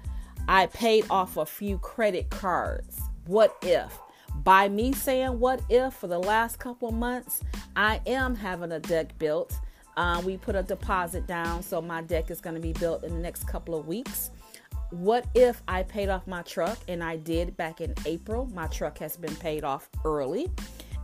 I 0.46 0.66
paid 0.66 1.06
off 1.10 1.38
a 1.38 1.44
few 1.44 1.78
credit 1.78 2.30
cards? 2.30 3.00
What 3.26 3.56
if? 3.62 3.98
By 4.44 4.68
me 4.68 4.92
saying 4.92 5.40
what 5.40 5.60
if 5.68 5.94
for 5.94 6.06
the 6.06 6.20
last 6.20 6.60
couple 6.60 6.92
months, 6.92 7.40
I 7.74 8.00
am 8.06 8.36
having 8.36 8.70
a 8.70 8.78
deck 8.78 9.18
built 9.18 9.58
uh, 9.96 10.22
we 10.24 10.36
put 10.36 10.54
a 10.54 10.62
deposit 10.62 11.26
down, 11.26 11.62
so 11.62 11.82
my 11.82 12.02
deck 12.02 12.30
is 12.30 12.40
going 12.40 12.54
to 12.54 12.60
be 12.60 12.72
built 12.72 13.04
in 13.04 13.12
the 13.12 13.20
next 13.20 13.46
couple 13.46 13.74
of 13.74 13.86
weeks. 13.86 14.30
What 14.90 15.26
if 15.34 15.62
I 15.68 15.82
paid 15.84 16.08
off 16.08 16.26
my 16.26 16.42
truck? 16.42 16.78
And 16.88 17.02
I 17.02 17.16
did 17.16 17.56
back 17.56 17.80
in 17.80 17.94
April. 18.04 18.46
My 18.52 18.66
truck 18.66 18.98
has 18.98 19.16
been 19.16 19.34
paid 19.36 19.64
off 19.64 19.88
early. 20.04 20.50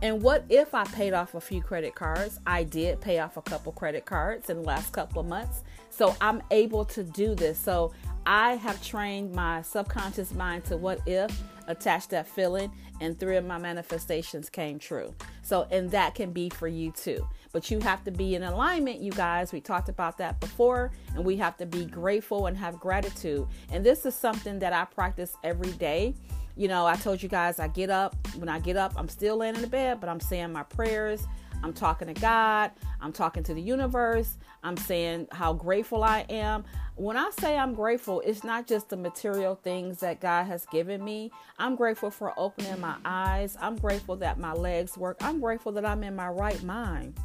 And 0.01 0.21
what 0.21 0.45
if 0.47 0.73
I 0.73 0.85
paid 0.85 1.13
off 1.13 1.33
a 1.35 1.41
few 1.41 1.61
credit 1.61 1.93
cards? 1.93 2.39
I 2.47 2.63
did 2.63 3.01
pay 3.01 3.19
off 3.19 3.35
a 3.35 3.41
couple 3.41 3.71
credit 3.71 4.05
cards 4.05 4.49
in 4.49 4.57
the 4.57 4.63
last 4.63 4.93
couple 4.93 5.21
of 5.21 5.27
months. 5.27 5.63
So 5.89 6.15
I'm 6.21 6.41
able 6.51 6.85
to 6.85 7.03
do 7.03 7.35
this. 7.35 7.59
So 7.59 7.91
I 8.25 8.53
have 8.55 8.81
trained 8.83 9.33
my 9.33 9.61
subconscious 9.61 10.33
mind 10.33 10.65
to 10.65 10.77
what 10.77 11.01
if, 11.05 11.31
attach 11.67 12.07
that 12.09 12.27
feeling, 12.27 12.71
and 13.01 13.19
three 13.19 13.37
of 13.37 13.45
my 13.45 13.57
manifestations 13.57 14.49
came 14.49 14.79
true. 14.79 15.13
So, 15.41 15.67
and 15.71 15.89
that 15.91 16.15
can 16.15 16.31
be 16.31 16.49
for 16.49 16.67
you 16.67 16.91
too. 16.91 17.27
But 17.51 17.71
you 17.71 17.79
have 17.79 18.03
to 18.03 18.11
be 18.11 18.35
in 18.35 18.43
alignment, 18.43 18.99
you 18.99 19.11
guys. 19.11 19.51
We 19.51 19.61
talked 19.61 19.89
about 19.89 20.17
that 20.19 20.39
before, 20.39 20.91
and 21.15 21.25
we 21.25 21.35
have 21.37 21.57
to 21.57 21.65
be 21.65 21.85
grateful 21.85 22.45
and 22.45 22.55
have 22.57 22.79
gratitude. 22.79 23.47
And 23.71 23.83
this 23.83 24.05
is 24.05 24.15
something 24.15 24.59
that 24.59 24.73
I 24.73 24.85
practice 24.85 25.33
every 25.43 25.71
day. 25.73 26.15
You 26.55 26.67
know, 26.67 26.85
I 26.85 26.95
told 26.95 27.23
you 27.23 27.29
guys 27.29 27.59
I 27.59 27.67
get 27.69 27.89
up. 27.89 28.15
When 28.37 28.49
I 28.49 28.59
get 28.59 28.77
up, 28.77 28.93
I'm 28.97 29.07
still 29.07 29.37
laying 29.37 29.55
in 29.55 29.61
the 29.61 29.67
bed, 29.67 29.99
but 29.99 30.09
I'm 30.09 30.19
saying 30.19 30.51
my 30.51 30.63
prayers. 30.63 31.25
I'm 31.63 31.73
talking 31.73 32.07
to 32.07 32.13
God. 32.13 32.71
I'm 33.01 33.11
talking 33.11 33.43
to 33.43 33.53
the 33.53 33.61
universe. 33.61 34.37
I'm 34.63 34.77
saying 34.77 35.27
how 35.31 35.53
grateful 35.53 36.03
I 36.03 36.25
am. 36.29 36.63
When 36.95 37.17
I 37.17 37.29
say 37.39 37.57
I'm 37.57 37.73
grateful, 37.73 38.21
it's 38.21 38.43
not 38.43 38.67
just 38.67 38.89
the 38.89 38.97
material 38.97 39.55
things 39.55 39.99
that 39.99 40.19
God 40.19 40.45
has 40.47 40.65
given 40.65 41.03
me. 41.03 41.31
I'm 41.57 41.75
grateful 41.75 42.11
for 42.11 42.33
opening 42.37 42.79
my 42.79 42.95
eyes. 43.05 43.57
I'm 43.59 43.77
grateful 43.77 44.17
that 44.17 44.37
my 44.37 44.53
legs 44.53 44.97
work. 44.97 45.17
I'm 45.21 45.39
grateful 45.39 45.71
that 45.73 45.85
I'm 45.85 46.03
in 46.03 46.15
my 46.15 46.27
right 46.27 46.61
mind. 46.63 47.17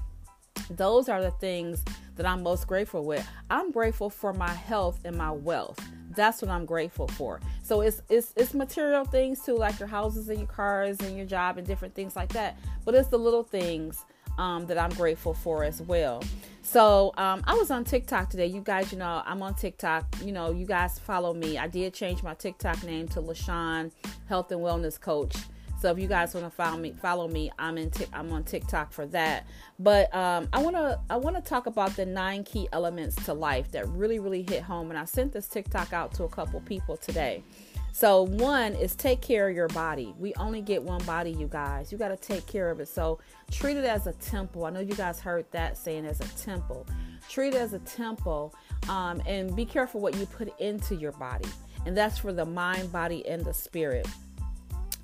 Those 0.71 1.09
are 1.09 1.21
the 1.23 1.31
things 1.33 1.85
that 2.17 2.27
I'm 2.27 2.43
most 2.43 2.67
grateful 2.67 3.05
with. 3.05 3.27
I'm 3.51 3.71
grateful 3.71 4.11
for 4.11 4.33
my 4.33 4.51
health 4.53 5.01
and 5.05 5.17
my 5.17 5.31
wealth. 5.31 5.79
That's 6.11 6.43
what 6.43 6.51
I'm 6.51 6.65
grateful 6.65 7.09
for. 7.09 7.41
So 7.63 7.81
it's 7.81 8.01
it's 8.09 8.33
it's 8.37 8.55
material 8.55 9.05
things 9.05 9.41
too, 9.45 9.57
like 9.57 9.79
your 9.79 9.89
houses 9.89 10.29
and 10.29 10.39
your 10.39 10.47
cars 10.49 11.01
and 11.01 11.17
your 11.17 11.27
job 11.27 11.59
and 11.59 11.67
different 11.67 11.95
things 11.95 12.15
like 12.15 12.33
that. 12.35 12.57
But 12.85 12.95
it's 12.95 13.09
the 13.09 13.19
little 13.19 13.43
things 13.43 14.05
um, 14.39 14.67
that 14.67 14.79
I'm 14.79 14.91
grateful 14.91 15.35
for 15.35 15.65
as 15.65 15.83
well. 15.83 16.23
So 16.63 17.13
um, 17.19 17.43
I 17.47 17.55
was 17.55 17.71
on 17.71 17.85
TikTok 17.85 18.31
today. 18.31 18.47
You 18.47 18.61
guys, 18.61 18.93
you 18.93 18.99
know, 18.99 19.23
I'm 19.25 19.43
on 19.43 19.55
TikTok. 19.55 20.07
You 20.25 20.33
know, 20.33 20.51
you 20.51 20.67
guys 20.67 20.99
follow 20.99 21.35
me. 21.35 21.59
I 21.59 21.67
did 21.67 21.95
change 21.95 22.23
my 22.23 22.35
TikTok 22.35 22.83
name 22.85 23.09
to 23.09 23.21
LaShaun 23.21 23.91
Health 24.29 24.51
and 24.51 24.61
Wellness 24.61 25.01
Coach. 25.01 25.37
So 25.85 25.91
if 25.91 25.99
you 25.99 26.09
guys 26.09 26.33
want 26.33 26.47
to 26.47 26.51
follow 26.51 26.79
me, 26.79 26.95
follow 27.03 27.29
me. 27.29 27.51
I'm 27.59 27.77
in. 27.77 27.91
T- 27.91 28.07
I'm 28.15 28.33
on 28.33 28.45
TikTok 28.45 28.91
for 28.91 29.05
that. 29.09 29.47
But 29.79 30.15
um, 30.15 30.49
I 30.51 30.63
want 30.63 30.77
to. 30.77 30.99
I 31.11 31.17
want 31.19 31.37
to 31.37 31.43
talk 31.43 31.67
about 31.67 31.95
the 31.95 32.07
nine 32.07 32.43
key 32.43 32.71
elements 32.73 33.23
to 33.27 33.35
life 33.35 33.71
that 33.73 33.87
really, 33.91 34.19
really 34.19 34.41
hit 34.41 34.63
home. 34.63 34.89
And 34.89 34.99
I 34.99 35.05
sent 35.05 35.35
this 35.35 35.47
TikTok 35.47 35.93
out 35.93 36.15
to 36.15 36.25
a 36.25 36.29
couple 36.31 36.59
people 36.61 36.97
today. 36.97 37.45
So 37.93 38.23
one 38.23 38.73
is 38.73 38.95
take 38.95 39.21
care 39.21 39.51
of 39.51 39.55
your 39.55 39.69
body. 39.69 40.15
We 40.19 40.33
only 40.37 40.63
get 40.63 40.83
one 40.83 41.05
body, 41.05 41.33
you 41.33 41.49
guys. 41.49 41.93
You 41.93 41.99
got 41.99 42.09
to 42.09 42.17
take 42.17 42.47
care 42.47 42.71
of 42.71 42.81
it. 42.81 42.89
So 42.89 43.19
treat 43.51 43.77
it 43.77 43.85
as 43.85 44.07
a 44.07 44.15
temple. 44.15 44.65
I 44.65 44.71
know 44.71 44.81
you 44.81 44.95
guys 44.95 45.21
heard 45.21 45.45
that 45.51 45.77
saying 45.77 46.07
as 46.07 46.19
a 46.19 46.43
temple. 46.43 46.87
Treat 47.29 47.53
it 47.53 47.61
as 47.61 47.75
a 47.75 47.81
temple, 47.81 48.55
um, 48.89 49.23
and 49.27 49.55
be 49.55 49.67
careful 49.67 50.01
what 50.01 50.17
you 50.17 50.25
put 50.25 50.59
into 50.61 50.95
your 50.95 51.13
body. 51.13 51.51
And 51.85 51.95
that's 51.95 52.17
for 52.17 52.33
the 52.33 52.47
mind, 52.47 52.91
body, 52.91 53.29
and 53.29 53.45
the 53.45 53.53
spirit. 53.53 54.09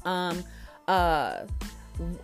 Um, 0.06 0.42
uh, 0.90 1.47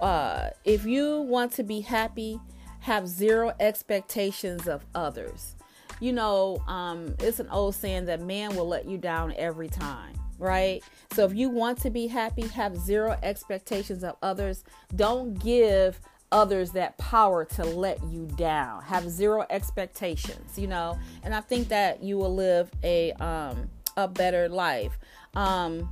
uh, 0.01 0.51
if 0.65 0.85
you 0.85 1.21
want 1.21 1.53
to 1.53 1.63
be 1.63 1.81
happy, 1.81 2.41
have 2.81 3.07
zero 3.07 3.55
expectations 3.61 4.67
of 4.67 4.85
others. 4.95 5.55
You 6.01 6.13
know, 6.13 6.59
um, 6.67 7.15
it's 7.21 7.39
an 7.39 7.49
old 7.49 7.75
saying 7.77 8.07
that 8.07 8.21
man 8.21 8.57
will 8.57 8.67
let 8.67 8.87
you 8.87 8.99
down 8.99 9.33
every 9.37 9.69
time, 9.69 10.15
right? 10.39 10.83
So 11.13 11.25
if 11.25 11.35
you 11.35 11.49
want 11.49 11.81
to 11.83 11.91
be 11.91 12.09
happy, 12.09 12.43
have 12.49 12.77
zero 12.77 13.17
expectations 13.23 14.03
of 14.03 14.17
others. 14.21 14.65
Don't 14.95 15.35
give 15.35 16.01
others 16.33 16.73
that 16.73 16.99
power 16.99 17.45
to 17.45 17.65
let 17.65 18.03
you 18.05 18.27
down. 18.37 18.83
Have 18.83 19.09
zero 19.09 19.47
expectations, 19.49 20.59
you 20.59 20.67
know, 20.67 20.99
and 21.23 21.35
I 21.35 21.41
think 21.41 21.69
that 21.69 22.03
you 22.03 22.19
will 22.19 22.35
live 22.35 22.71
a 22.83 23.13
um, 23.13 23.71
a 23.97 24.09
better 24.09 24.49
life. 24.49 24.99
Um, 25.35 25.89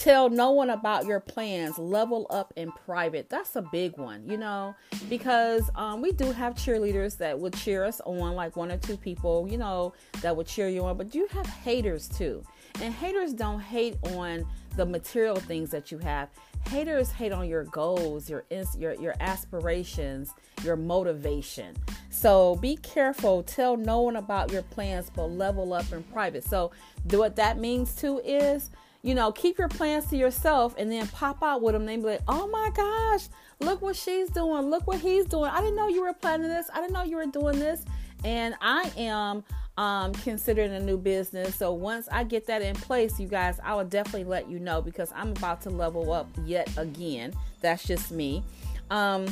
Tell 0.00 0.30
no 0.30 0.52
one 0.52 0.70
about 0.70 1.04
your 1.04 1.20
plans. 1.20 1.76
Level 1.76 2.26
up 2.30 2.54
in 2.56 2.72
private. 2.72 3.28
That's 3.28 3.54
a 3.54 3.60
big 3.60 3.98
one, 3.98 4.26
you 4.26 4.38
know, 4.38 4.74
because 5.10 5.68
um, 5.74 6.00
we 6.00 6.10
do 6.12 6.32
have 6.32 6.54
cheerleaders 6.54 7.18
that 7.18 7.38
would 7.38 7.52
cheer 7.52 7.84
us 7.84 8.00
on, 8.06 8.34
like 8.34 8.56
one 8.56 8.72
or 8.72 8.78
two 8.78 8.96
people, 8.96 9.46
you 9.46 9.58
know, 9.58 9.92
that 10.22 10.34
would 10.34 10.46
cheer 10.46 10.70
you 10.70 10.86
on. 10.86 10.96
But 10.96 11.14
you 11.14 11.26
have 11.32 11.46
haters 11.46 12.08
too. 12.08 12.42
And 12.80 12.94
haters 12.94 13.34
don't 13.34 13.60
hate 13.60 13.98
on 14.14 14.46
the 14.74 14.86
material 14.86 15.36
things 15.36 15.68
that 15.68 15.92
you 15.92 15.98
have. 15.98 16.30
Haters 16.70 17.10
hate 17.10 17.32
on 17.32 17.46
your 17.46 17.64
goals, 17.64 18.30
your 18.30 18.44
your 18.78 18.94
your 18.94 19.14
aspirations, 19.20 20.32
your 20.64 20.76
motivation. 20.76 21.76
So 22.08 22.56
be 22.56 22.76
careful. 22.76 23.42
Tell 23.42 23.76
no 23.76 24.00
one 24.00 24.16
about 24.16 24.50
your 24.50 24.62
plans, 24.62 25.10
but 25.14 25.26
level 25.26 25.74
up 25.74 25.92
in 25.92 26.02
private. 26.04 26.44
So 26.44 26.70
what 27.10 27.36
that 27.36 27.58
means 27.58 27.94
too 27.94 28.22
is 28.24 28.70
you 29.02 29.14
know, 29.14 29.32
keep 29.32 29.58
your 29.58 29.68
plans 29.68 30.06
to 30.06 30.16
yourself 30.16 30.74
and 30.76 30.90
then 30.90 31.06
pop 31.08 31.42
out 31.42 31.62
with 31.62 31.72
them. 31.72 31.86
They 31.86 31.96
be 31.96 32.02
like, 32.02 32.20
oh 32.28 32.46
my 32.48 32.70
gosh, 32.74 33.28
look 33.60 33.80
what 33.80 33.96
she's 33.96 34.28
doing. 34.30 34.68
Look 34.68 34.86
what 34.86 35.00
he's 35.00 35.24
doing. 35.24 35.50
I 35.50 35.60
didn't 35.60 35.76
know 35.76 35.88
you 35.88 36.02
were 36.02 36.12
planning 36.12 36.48
this. 36.48 36.68
I 36.72 36.80
didn't 36.80 36.92
know 36.92 37.02
you 37.02 37.16
were 37.16 37.26
doing 37.26 37.58
this. 37.58 37.84
And 38.24 38.54
I 38.60 38.92
am 38.98 39.42
um, 39.78 40.12
considering 40.12 40.72
a 40.72 40.80
new 40.80 40.98
business. 40.98 41.54
So 41.54 41.72
once 41.72 42.08
I 42.12 42.24
get 42.24 42.46
that 42.48 42.60
in 42.60 42.76
place, 42.76 43.18
you 43.18 43.26
guys, 43.26 43.58
I 43.64 43.74
will 43.74 43.84
definitely 43.84 44.24
let 44.24 44.50
you 44.50 44.58
know 44.58 44.82
because 44.82 45.10
I'm 45.16 45.30
about 45.30 45.62
to 45.62 45.70
level 45.70 46.12
up 46.12 46.28
yet 46.44 46.70
again. 46.76 47.32
That's 47.62 47.84
just 47.84 48.12
me. 48.12 48.42
Um, 48.90 49.26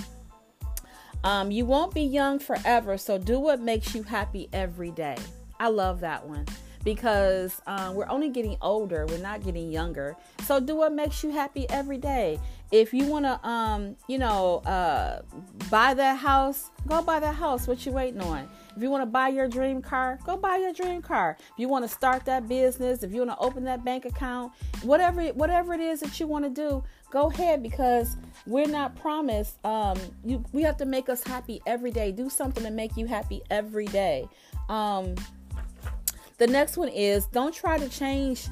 um, 1.25 1.51
you 1.51 1.67
won't 1.67 1.93
be 1.93 2.03
young 2.03 2.39
forever, 2.39 2.97
so 2.97 3.19
do 3.19 3.39
what 3.39 3.61
makes 3.61 3.95
you 3.95 4.05
happy 4.05 4.49
every 4.53 4.93
day. 4.93 5.17
I 5.61 5.69
love 5.69 6.01
that 6.01 6.27
one 6.27 6.47
because 6.95 7.61
um, 7.67 7.95
we're 7.95 8.09
only 8.09 8.31
getting 8.31 8.57
older, 8.63 9.05
we're 9.09 9.19
not 9.19 9.45
getting 9.45 9.71
younger. 9.71 10.17
So 10.47 10.59
do 10.59 10.75
what 10.75 10.91
makes 10.91 11.23
you 11.23 11.29
happy 11.31 11.69
every 11.69 11.99
day. 11.99 12.41
If 12.73 12.95
you 12.95 13.05
want 13.05 13.27
to, 13.27 13.47
um, 13.47 13.95
you 14.09 14.17
know, 14.17 14.61
uh, 14.65 15.21
buy 15.71 15.93
that 15.93 16.17
house, 16.17 16.71
go 16.87 17.03
buy 17.03 17.21
that 17.21 17.35
house. 17.35 17.67
What 17.67 17.85
you 17.85 17.93
waiting 17.93 18.23
on? 18.23 18.49
If 18.75 18.83
you 18.83 18.89
want 18.89 19.03
to 19.03 19.07
buy 19.07 19.29
your 19.29 19.49
dream 19.49 19.83
car, 19.83 20.19
go 20.25 20.39
buy 20.39 20.57
your 20.57 20.73
dream 20.73 21.03
car. 21.03 21.37
If 21.39 21.59
you 21.59 21.69
want 21.69 21.85
to 21.85 21.89
start 21.91 22.25
that 22.25 22.49
business, 22.49 23.03
if 23.03 23.13
you 23.13 23.19
want 23.27 23.39
to 23.39 23.45
open 23.45 23.65
that 23.65 23.85
bank 23.85 24.07
account, 24.07 24.55
whatever 24.83 25.23
whatever 25.29 25.75
it 25.75 25.81
is 25.81 26.01
that 26.01 26.19
you 26.19 26.27
want 26.27 26.47
to 26.47 26.51
do, 26.51 26.83
go 27.11 27.29
ahead 27.29 27.63
because 27.63 28.17
we're 28.47 28.67
not 28.67 28.97
promised. 28.97 29.63
Um, 29.63 29.99
you 30.25 30.43
we 30.53 30.63
have 30.63 30.79
to 30.79 30.87
make 30.87 31.11
us 31.11 31.23
happy 31.23 31.61
every 31.67 31.91
day. 31.91 32.13
Do 32.13 32.31
something 32.31 32.65
to 32.65 32.71
make 32.71 32.97
you 32.97 33.05
happy 33.05 33.43
every 33.51 33.87
day. 33.87 34.27
Um, 34.71 35.17
the 36.39 36.47
next 36.47 36.77
one 36.77 36.89
is 36.89 37.27
don't 37.27 37.55
try 37.55 37.79
to 37.79 37.89
change 37.89 38.47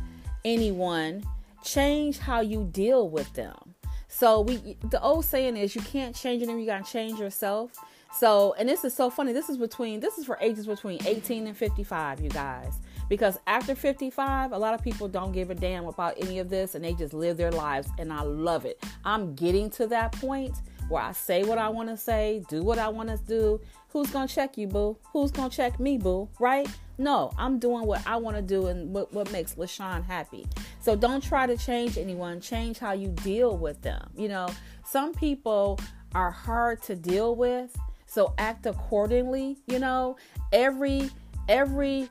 anyone. 0.45 1.25
Change 1.64 2.19
how 2.19 2.40
you 2.40 2.69
deal 2.73 3.09
with 3.09 3.33
them. 3.35 3.75
So 4.09 4.40
we 4.40 4.76
the 4.90 5.00
old 5.02 5.25
saying 5.25 5.57
is 5.57 5.75
you 5.75 5.83
can't 5.83 6.14
change 6.14 6.43
anyone, 6.43 6.61
you 6.61 6.66
gotta 6.66 6.90
change 6.90 7.19
yourself. 7.19 7.73
So, 8.12 8.55
and 8.59 8.66
this 8.66 8.83
is 8.85 8.95
so 8.95 9.11
funny. 9.11 9.33
This 9.33 9.50
is 9.50 9.59
between 9.59 10.00
this 10.00 10.16
is 10.16 10.25
for 10.25 10.38
ages 10.40 10.66
between 10.66 11.05
18 11.05 11.47
and 11.47 11.57
55, 11.57 12.21
you 12.21 12.31
guys. 12.31 12.81
Because 13.09 13.38
after 13.47 13.75
55, 13.75 14.52
a 14.52 14.59
lot 14.59 14.75
of 14.75 14.83
people 14.83 15.07
don't 15.07 15.33
give 15.33 15.50
a 15.50 15.55
damn 15.55 15.87
about 15.87 16.14
any 16.19 16.38
of 16.38 16.49
this 16.49 16.75
and 16.75 16.85
they 16.85 16.95
just 16.95 17.14
live 17.14 17.37
their 17.37 17.52
lives 17.52 17.88
and 17.99 18.12
I 18.12 18.23
love 18.23 18.64
it. 18.64 18.83
I'm 19.05 19.35
getting 19.35 19.71
to 19.71 19.87
that 19.88 20.12
point 20.12 20.57
where 20.88 21.02
I 21.02 21.12
say 21.12 21.45
what 21.45 21.59
I 21.59 21.69
want 21.69 21.88
to 21.88 21.97
say, 21.97 22.43
do 22.49 22.62
what 22.62 22.78
I 22.78 22.88
want 22.88 23.11
to 23.11 23.19
do. 23.19 23.61
Who's 23.90 24.11
going 24.11 24.26
to 24.28 24.35
check 24.35 24.57
you, 24.59 24.66
boo? 24.66 24.97
Who's 25.12 25.31
going 25.31 25.50
to 25.50 25.57
check 25.57 25.78
me, 25.78 25.99
boo? 25.99 26.28
Right? 26.40 26.69
No, 26.99 27.33
I'm 27.37 27.59
doing 27.59 27.87
what 27.87 28.07
I 28.07 28.17
want 28.17 28.37
to 28.37 28.43
do 28.43 28.69
and 28.69 28.93
what, 28.93 29.12
what 29.12 29.31
makes 29.31 29.57
LaShaun 29.57 30.05
happy. 30.05 30.47
So 30.81 30.97
don't 30.97 31.23
try 31.23 31.47
to 31.47 31.57
change 31.57 31.99
anyone. 31.99 32.41
Change 32.41 32.79
how 32.79 32.93
you 32.93 33.09
deal 33.09 33.57
with 33.57 33.83
them. 33.83 34.09
You 34.17 34.29
know, 34.29 34.49
some 34.85 35.12
people 35.12 35.79
are 36.15 36.31
hard 36.31 36.83
to 36.85 36.97
deal 36.97 37.37
with 37.37 37.76
so 38.07 38.33
act 38.38 38.67
accordingly, 38.67 39.59
you 39.67 39.79
know. 39.79 40.17
Every 40.53 41.11
every 41.49 42.09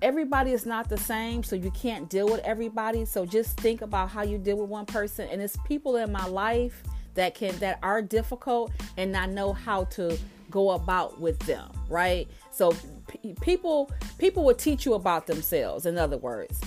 everybody 0.00 0.52
is 0.52 0.64
not 0.64 0.88
the 0.88 0.96
same, 0.96 1.42
so 1.42 1.56
you 1.56 1.70
can't 1.72 2.08
deal 2.08 2.26
with 2.26 2.40
everybody. 2.40 3.04
So 3.04 3.26
just 3.26 3.60
think 3.60 3.82
about 3.82 4.08
how 4.08 4.22
you 4.22 4.38
deal 4.38 4.56
with 4.56 4.70
one 4.70 4.86
person 4.86 5.28
and 5.30 5.42
it's 5.42 5.56
people 5.66 5.96
in 5.96 6.10
my 6.10 6.26
life 6.26 6.82
that 7.14 7.34
can 7.34 7.56
that 7.58 7.78
are 7.82 8.00
difficult 8.00 8.72
and 8.96 9.16
I 9.16 9.26
know 9.26 9.52
how 9.52 9.84
to 9.84 10.16
go 10.50 10.70
about 10.70 11.20
with 11.20 11.38
them, 11.40 11.70
right? 11.88 12.28
So 12.50 12.74
people 13.40 13.90
people 14.18 14.44
will 14.44 14.54
teach 14.54 14.86
you 14.86 14.94
about 14.94 15.26
themselves 15.26 15.86
in 15.86 15.98
other 15.98 16.18
words. 16.18 16.60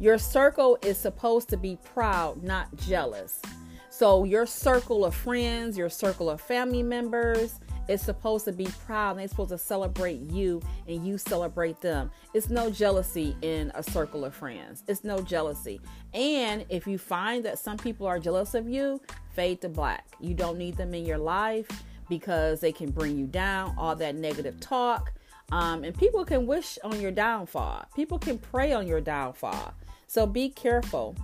Your 0.00 0.18
circle 0.18 0.78
is 0.82 0.98
supposed 0.98 1.48
to 1.50 1.56
be 1.56 1.78
proud, 1.94 2.42
not 2.42 2.74
jealous. 2.76 3.40
So 3.88 4.24
your 4.24 4.46
circle 4.46 5.04
of 5.04 5.14
friends, 5.14 5.78
your 5.78 5.90
circle 5.90 6.28
of 6.28 6.40
family 6.40 6.82
members, 6.82 7.60
is 7.88 8.00
supposed 8.00 8.44
to 8.46 8.52
be 8.52 8.66
proud 8.86 9.10
and 9.12 9.20
they're 9.20 9.28
supposed 9.28 9.50
to 9.50 9.58
celebrate 9.58 10.20
you 10.20 10.60
and 10.88 11.06
you 11.06 11.18
celebrate 11.18 11.80
them. 11.80 12.10
It's 12.34 12.48
no 12.48 12.70
jealousy 12.70 13.36
in 13.42 13.70
a 13.74 13.82
circle 13.82 14.24
of 14.24 14.34
friends. 14.34 14.82
It's 14.88 15.04
no 15.04 15.20
jealousy. 15.20 15.80
And 16.14 16.64
if 16.68 16.86
you 16.86 16.98
find 16.98 17.44
that 17.44 17.58
some 17.58 17.76
people 17.76 18.06
are 18.06 18.18
jealous 18.18 18.54
of 18.54 18.68
you, 18.68 19.00
fade 19.34 19.60
to 19.60 19.68
black. 19.68 20.06
You 20.20 20.34
don't 20.34 20.58
need 20.58 20.76
them 20.76 20.94
in 20.94 21.04
your 21.04 21.18
life 21.18 21.68
because 22.08 22.60
they 22.60 22.72
can 22.72 22.90
bring 22.90 23.18
you 23.18 23.26
down, 23.26 23.74
all 23.78 23.96
that 23.96 24.14
negative 24.14 24.58
talk. 24.60 25.12
Um, 25.52 25.84
and 25.84 25.96
people 25.96 26.24
can 26.24 26.46
wish 26.46 26.78
on 26.82 26.98
your 26.98 27.10
downfall, 27.10 27.84
people 27.94 28.18
can 28.18 28.38
pray 28.38 28.72
on 28.72 28.86
your 28.88 29.02
downfall. 29.02 29.74
So 30.06 30.26
be 30.26 30.48
careful. 30.48 31.14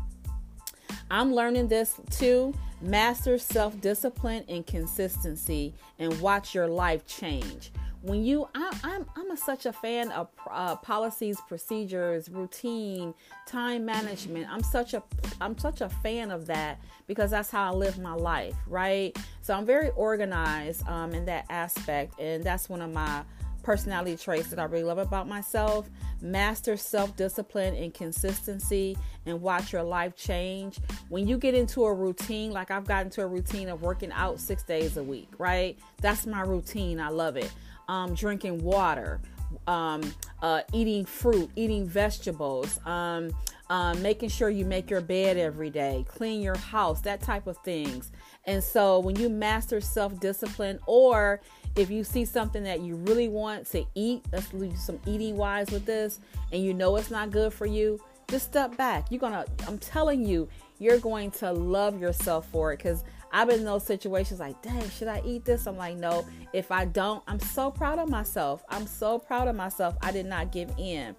I'm 1.10 1.34
learning 1.34 1.68
this 1.68 1.98
too. 2.10 2.54
Master 2.82 3.38
self 3.38 3.80
discipline 3.80 4.44
and 4.48 4.66
consistency 4.66 5.74
and 5.98 6.20
watch 6.20 6.54
your 6.54 6.68
life 6.68 7.06
change. 7.06 7.72
When 8.02 8.24
you, 8.24 8.48
I, 8.54 8.78
I'm, 8.84 9.06
I'm 9.16 9.30
a, 9.32 9.36
such 9.36 9.66
a 9.66 9.72
fan 9.72 10.12
of 10.12 10.28
uh, 10.48 10.76
policies, 10.76 11.40
procedures, 11.48 12.28
routine, 12.28 13.12
time 13.46 13.84
management. 13.84 14.46
I'm 14.48 14.62
such 14.62 14.94
a, 14.94 15.02
I'm 15.40 15.58
such 15.58 15.80
a 15.80 15.88
fan 15.88 16.30
of 16.30 16.46
that 16.46 16.80
because 17.08 17.32
that's 17.32 17.50
how 17.50 17.72
I 17.72 17.74
live 17.74 17.98
my 17.98 18.14
life, 18.14 18.54
right? 18.68 19.18
So 19.40 19.54
I'm 19.54 19.66
very 19.66 19.88
organized 19.96 20.86
um, 20.86 21.12
in 21.12 21.24
that 21.24 21.46
aspect, 21.50 22.20
and 22.20 22.44
that's 22.44 22.68
one 22.68 22.82
of 22.82 22.92
my 22.92 23.24
personality 23.68 24.16
traits 24.16 24.48
that 24.48 24.58
I 24.58 24.64
really 24.64 24.84
love 24.84 24.96
about 24.96 25.28
myself. 25.28 25.90
Master 26.22 26.74
self 26.78 27.14
discipline 27.16 27.74
and 27.74 27.92
consistency 27.92 28.96
and 29.26 29.42
watch 29.42 29.74
your 29.74 29.82
life 29.82 30.16
change. 30.16 30.78
When 31.10 31.28
you 31.28 31.36
get 31.36 31.52
into 31.54 31.84
a 31.84 31.92
routine, 31.92 32.50
like 32.50 32.70
I've 32.70 32.86
gotten 32.86 33.10
to 33.10 33.20
a 33.20 33.26
routine 33.26 33.68
of 33.68 33.82
working 33.82 34.10
out 34.12 34.40
six 34.40 34.62
days 34.62 34.96
a 34.96 35.02
week, 35.02 35.28
right? 35.36 35.78
That's 36.00 36.26
my 36.26 36.40
routine. 36.40 36.98
I 36.98 37.10
love 37.10 37.36
it. 37.36 37.52
Um, 37.88 38.14
drinking 38.14 38.64
water, 38.64 39.20
um, 39.66 40.00
uh, 40.40 40.62
eating 40.72 41.04
fruit, 41.04 41.50
eating 41.54 41.86
vegetables, 41.86 42.80
um, 42.86 43.30
um, 43.68 44.00
making 44.00 44.30
sure 44.30 44.48
you 44.48 44.64
make 44.64 44.88
your 44.88 45.02
bed 45.02 45.36
every 45.36 45.68
day, 45.68 46.06
clean 46.08 46.40
your 46.40 46.56
house, 46.56 47.02
that 47.02 47.20
type 47.20 47.46
of 47.46 47.58
things. 47.58 48.12
And 48.46 48.64
so 48.64 48.98
when 48.98 49.16
you 49.16 49.28
master 49.28 49.82
self 49.82 50.18
discipline, 50.20 50.78
or 50.86 51.42
if 51.78 51.90
you 51.90 52.02
see 52.02 52.24
something 52.24 52.64
that 52.64 52.80
you 52.80 52.96
really 52.96 53.28
want 53.28 53.64
to 53.70 53.84
eat, 53.94 54.24
let's 54.32 54.48
do 54.48 54.74
some 54.76 54.98
eating 55.06 55.36
wise 55.36 55.70
with 55.70 55.86
this, 55.86 56.18
and 56.52 56.62
you 56.62 56.74
know 56.74 56.96
it's 56.96 57.10
not 57.10 57.30
good 57.30 57.52
for 57.52 57.66
you, 57.66 58.00
just 58.28 58.46
step 58.46 58.76
back. 58.76 59.10
You're 59.10 59.20
gonna, 59.20 59.44
I'm 59.66 59.78
telling 59.78 60.26
you, 60.26 60.48
you're 60.80 60.98
going 60.98 61.30
to 61.32 61.52
love 61.52 62.00
yourself 62.00 62.48
for 62.48 62.72
it 62.72 62.78
because 62.78 63.04
I've 63.32 63.48
been 63.48 63.60
in 63.60 63.64
those 63.64 63.84
situations 63.84 64.40
like, 64.40 64.60
dang, 64.60 64.88
should 64.90 65.08
I 65.08 65.22
eat 65.24 65.44
this? 65.44 65.66
I'm 65.66 65.76
like, 65.76 65.96
no. 65.96 66.26
If 66.52 66.72
I 66.72 66.84
don't, 66.84 67.22
I'm 67.26 67.40
so 67.40 67.70
proud 67.70 67.98
of 67.98 68.08
myself. 68.08 68.64
I'm 68.68 68.86
so 68.86 69.18
proud 69.18 69.48
of 69.48 69.54
myself. 69.54 69.96
I 70.02 70.12
did 70.12 70.26
not 70.26 70.50
give 70.50 70.72
in. 70.78 71.14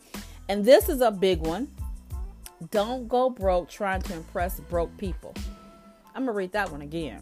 And 0.50 0.66
this 0.66 0.90
is 0.90 1.02
a 1.02 1.12
big 1.12 1.40
one. 1.40 1.70
Don't 2.72 3.08
go 3.08 3.30
broke 3.30 3.70
trying 3.70 4.02
to 4.04 4.14
impress 4.14 4.60
broke 4.60 4.96
people. 4.98 5.34
I'm 6.16 6.26
to 6.26 6.32
read 6.32 6.52
that 6.54 6.72
one 6.72 6.82
again. 6.82 7.22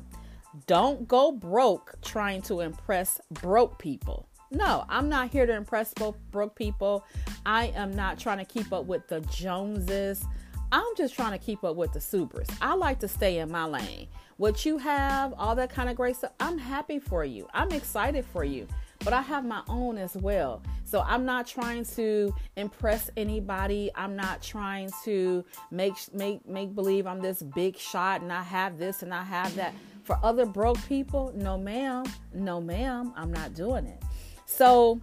Don't 0.65 1.07
go 1.07 1.31
broke 1.31 1.95
trying 2.01 2.41
to 2.43 2.61
impress 2.61 3.21
broke 3.31 3.77
people. 3.77 4.27
No, 4.49 4.85
I'm 4.87 5.09
not 5.09 5.29
here 5.29 5.45
to 5.45 5.53
impress 5.53 5.93
broke 5.93 6.55
people. 6.55 7.05
I 7.45 7.67
am 7.75 7.95
not 7.95 8.17
trying 8.17 8.37
to 8.37 8.45
keep 8.45 8.71
up 8.71 8.85
with 8.85 9.07
the 9.07 9.19
Joneses. 9.21 10.25
I'm 10.71 10.95
just 10.97 11.15
trying 11.15 11.31
to 11.31 11.37
keep 11.37 11.63
up 11.63 11.75
with 11.75 11.93
the 11.93 12.01
Subers. 12.01 12.47
I 12.61 12.73
like 12.75 12.99
to 12.99 13.07
stay 13.07 13.39
in 13.39 13.51
my 13.51 13.65
lane. 13.65 14.07
What 14.37 14.65
you 14.65 14.77
have, 14.77 15.33
all 15.37 15.55
that 15.55 15.69
kind 15.69 15.89
of 15.89 15.95
great 15.95 16.15
stuff, 16.15 16.31
I'm 16.39 16.57
happy 16.57 16.99
for 16.99 17.25
you. 17.25 17.47
I'm 17.53 17.71
excited 17.71 18.25
for 18.25 18.43
you. 18.43 18.67
But 19.03 19.13
I 19.13 19.21
have 19.21 19.45
my 19.45 19.61
own 19.67 19.97
as 19.97 20.15
well. 20.15 20.61
So 20.83 21.01
I'm 21.01 21.25
not 21.25 21.47
trying 21.47 21.85
to 21.95 22.33
impress 22.55 23.09
anybody. 23.15 23.91
I'm 23.95 24.15
not 24.15 24.41
trying 24.41 24.89
to 25.03 25.45
make 25.71 25.93
make 26.13 26.47
make 26.47 26.73
believe 26.73 27.05
I'm 27.05 27.21
this 27.21 27.43
big 27.43 27.77
shot 27.77 28.21
and 28.21 28.31
I 28.33 28.41
have 28.43 28.77
this 28.77 29.03
and 29.03 29.13
I 29.13 29.23
have 29.23 29.55
that. 29.55 29.73
For 30.07 30.17
other 30.23 30.45
broke 30.45 30.81
people, 30.87 31.33
no 31.35 31.57
ma'am, 31.57 32.05
no 32.33 32.61
ma'am, 32.61 33.11
I'm 33.17 33.33
not 33.33 33.53
doing 33.53 33.85
it. 33.85 34.01
So 34.45 35.01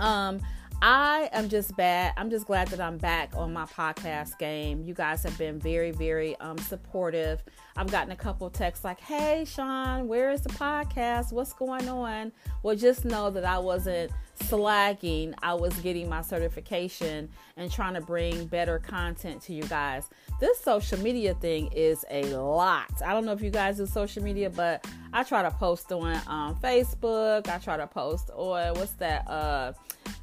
um 0.00 0.40
I 0.82 1.30
am 1.32 1.48
just 1.48 1.74
bad. 1.76 2.12
I'm 2.16 2.30
just 2.30 2.46
glad 2.46 2.68
that 2.68 2.80
I'm 2.80 2.98
back 2.98 3.32
on 3.34 3.52
my 3.52 3.64
podcast 3.64 4.38
game. 4.38 4.82
You 4.84 4.92
guys 4.92 5.22
have 5.22 5.36
been 5.38 5.58
very, 5.58 5.90
very 5.90 6.36
um, 6.36 6.58
supportive. 6.58 7.42
I've 7.76 7.90
gotten 7.90 8.12
a 8.12 8.16
couple 8.16 8.50
texts 8.50 8.84
like, 8.84 9.00
"Hey, 9.00 9.46
Sean, 9.46 10.06
where 10.06 10.30
is 10.30 10.42
the 10.42 10.50
podcast? 10.50 11.32
What's 11.32 11.54
going 11.54 11.88
on?" 11.88 12.30
Well, 12.62 12.76
just 12.76 13.06
know 13.06 13.30
that 13.30 13.44
I 13.44 13.58
wasn't 13.58 14.12
slacking. 14.42 15.34
I 15.42 15.54
was 15.54 15.74
getting 15.80 16.08
my 16.08 16.22
certification 16.22 17.28
and 17.56 17.70
trying 17.70 17.94
to 17.94 18.00
bring 18.00 18.46
better 18.46 18.78
content 18.78 19.42
to 19.42 19.54
you 19.54 19.62
guys. 19.64 20.08
This 20.40 20.58
social 20.60 20.98
media 21.00 21.34
thing 21.34 21.70
is 21.72 22.04
a 22.10 22.24
lot. 22.36 22.90
I 23.04 23.12
don't 23.12 23.24
know 23.24 23.32
if 23.32 23.42
you 23.42 23.50
guys 23.50 23.78
do 23.78 23.86
social 23.86 24.22
media, 24.22 24.50
but 24.50 24.86
I 25.12 25.22
try 25.22 25.42
to 25.42 25.50
post 25.50 25.90
on 25.92 26.20
um, 26.26 26.56
Facebook. 26.56 27.48
I 27.48 27.58
try 27.58 27.76
to 27.76 27.86
post 27.86 28.30
on 28.34 28.74
what's 28.74 28.92
that? 28.92 29.26
Uh, 29.28 29.72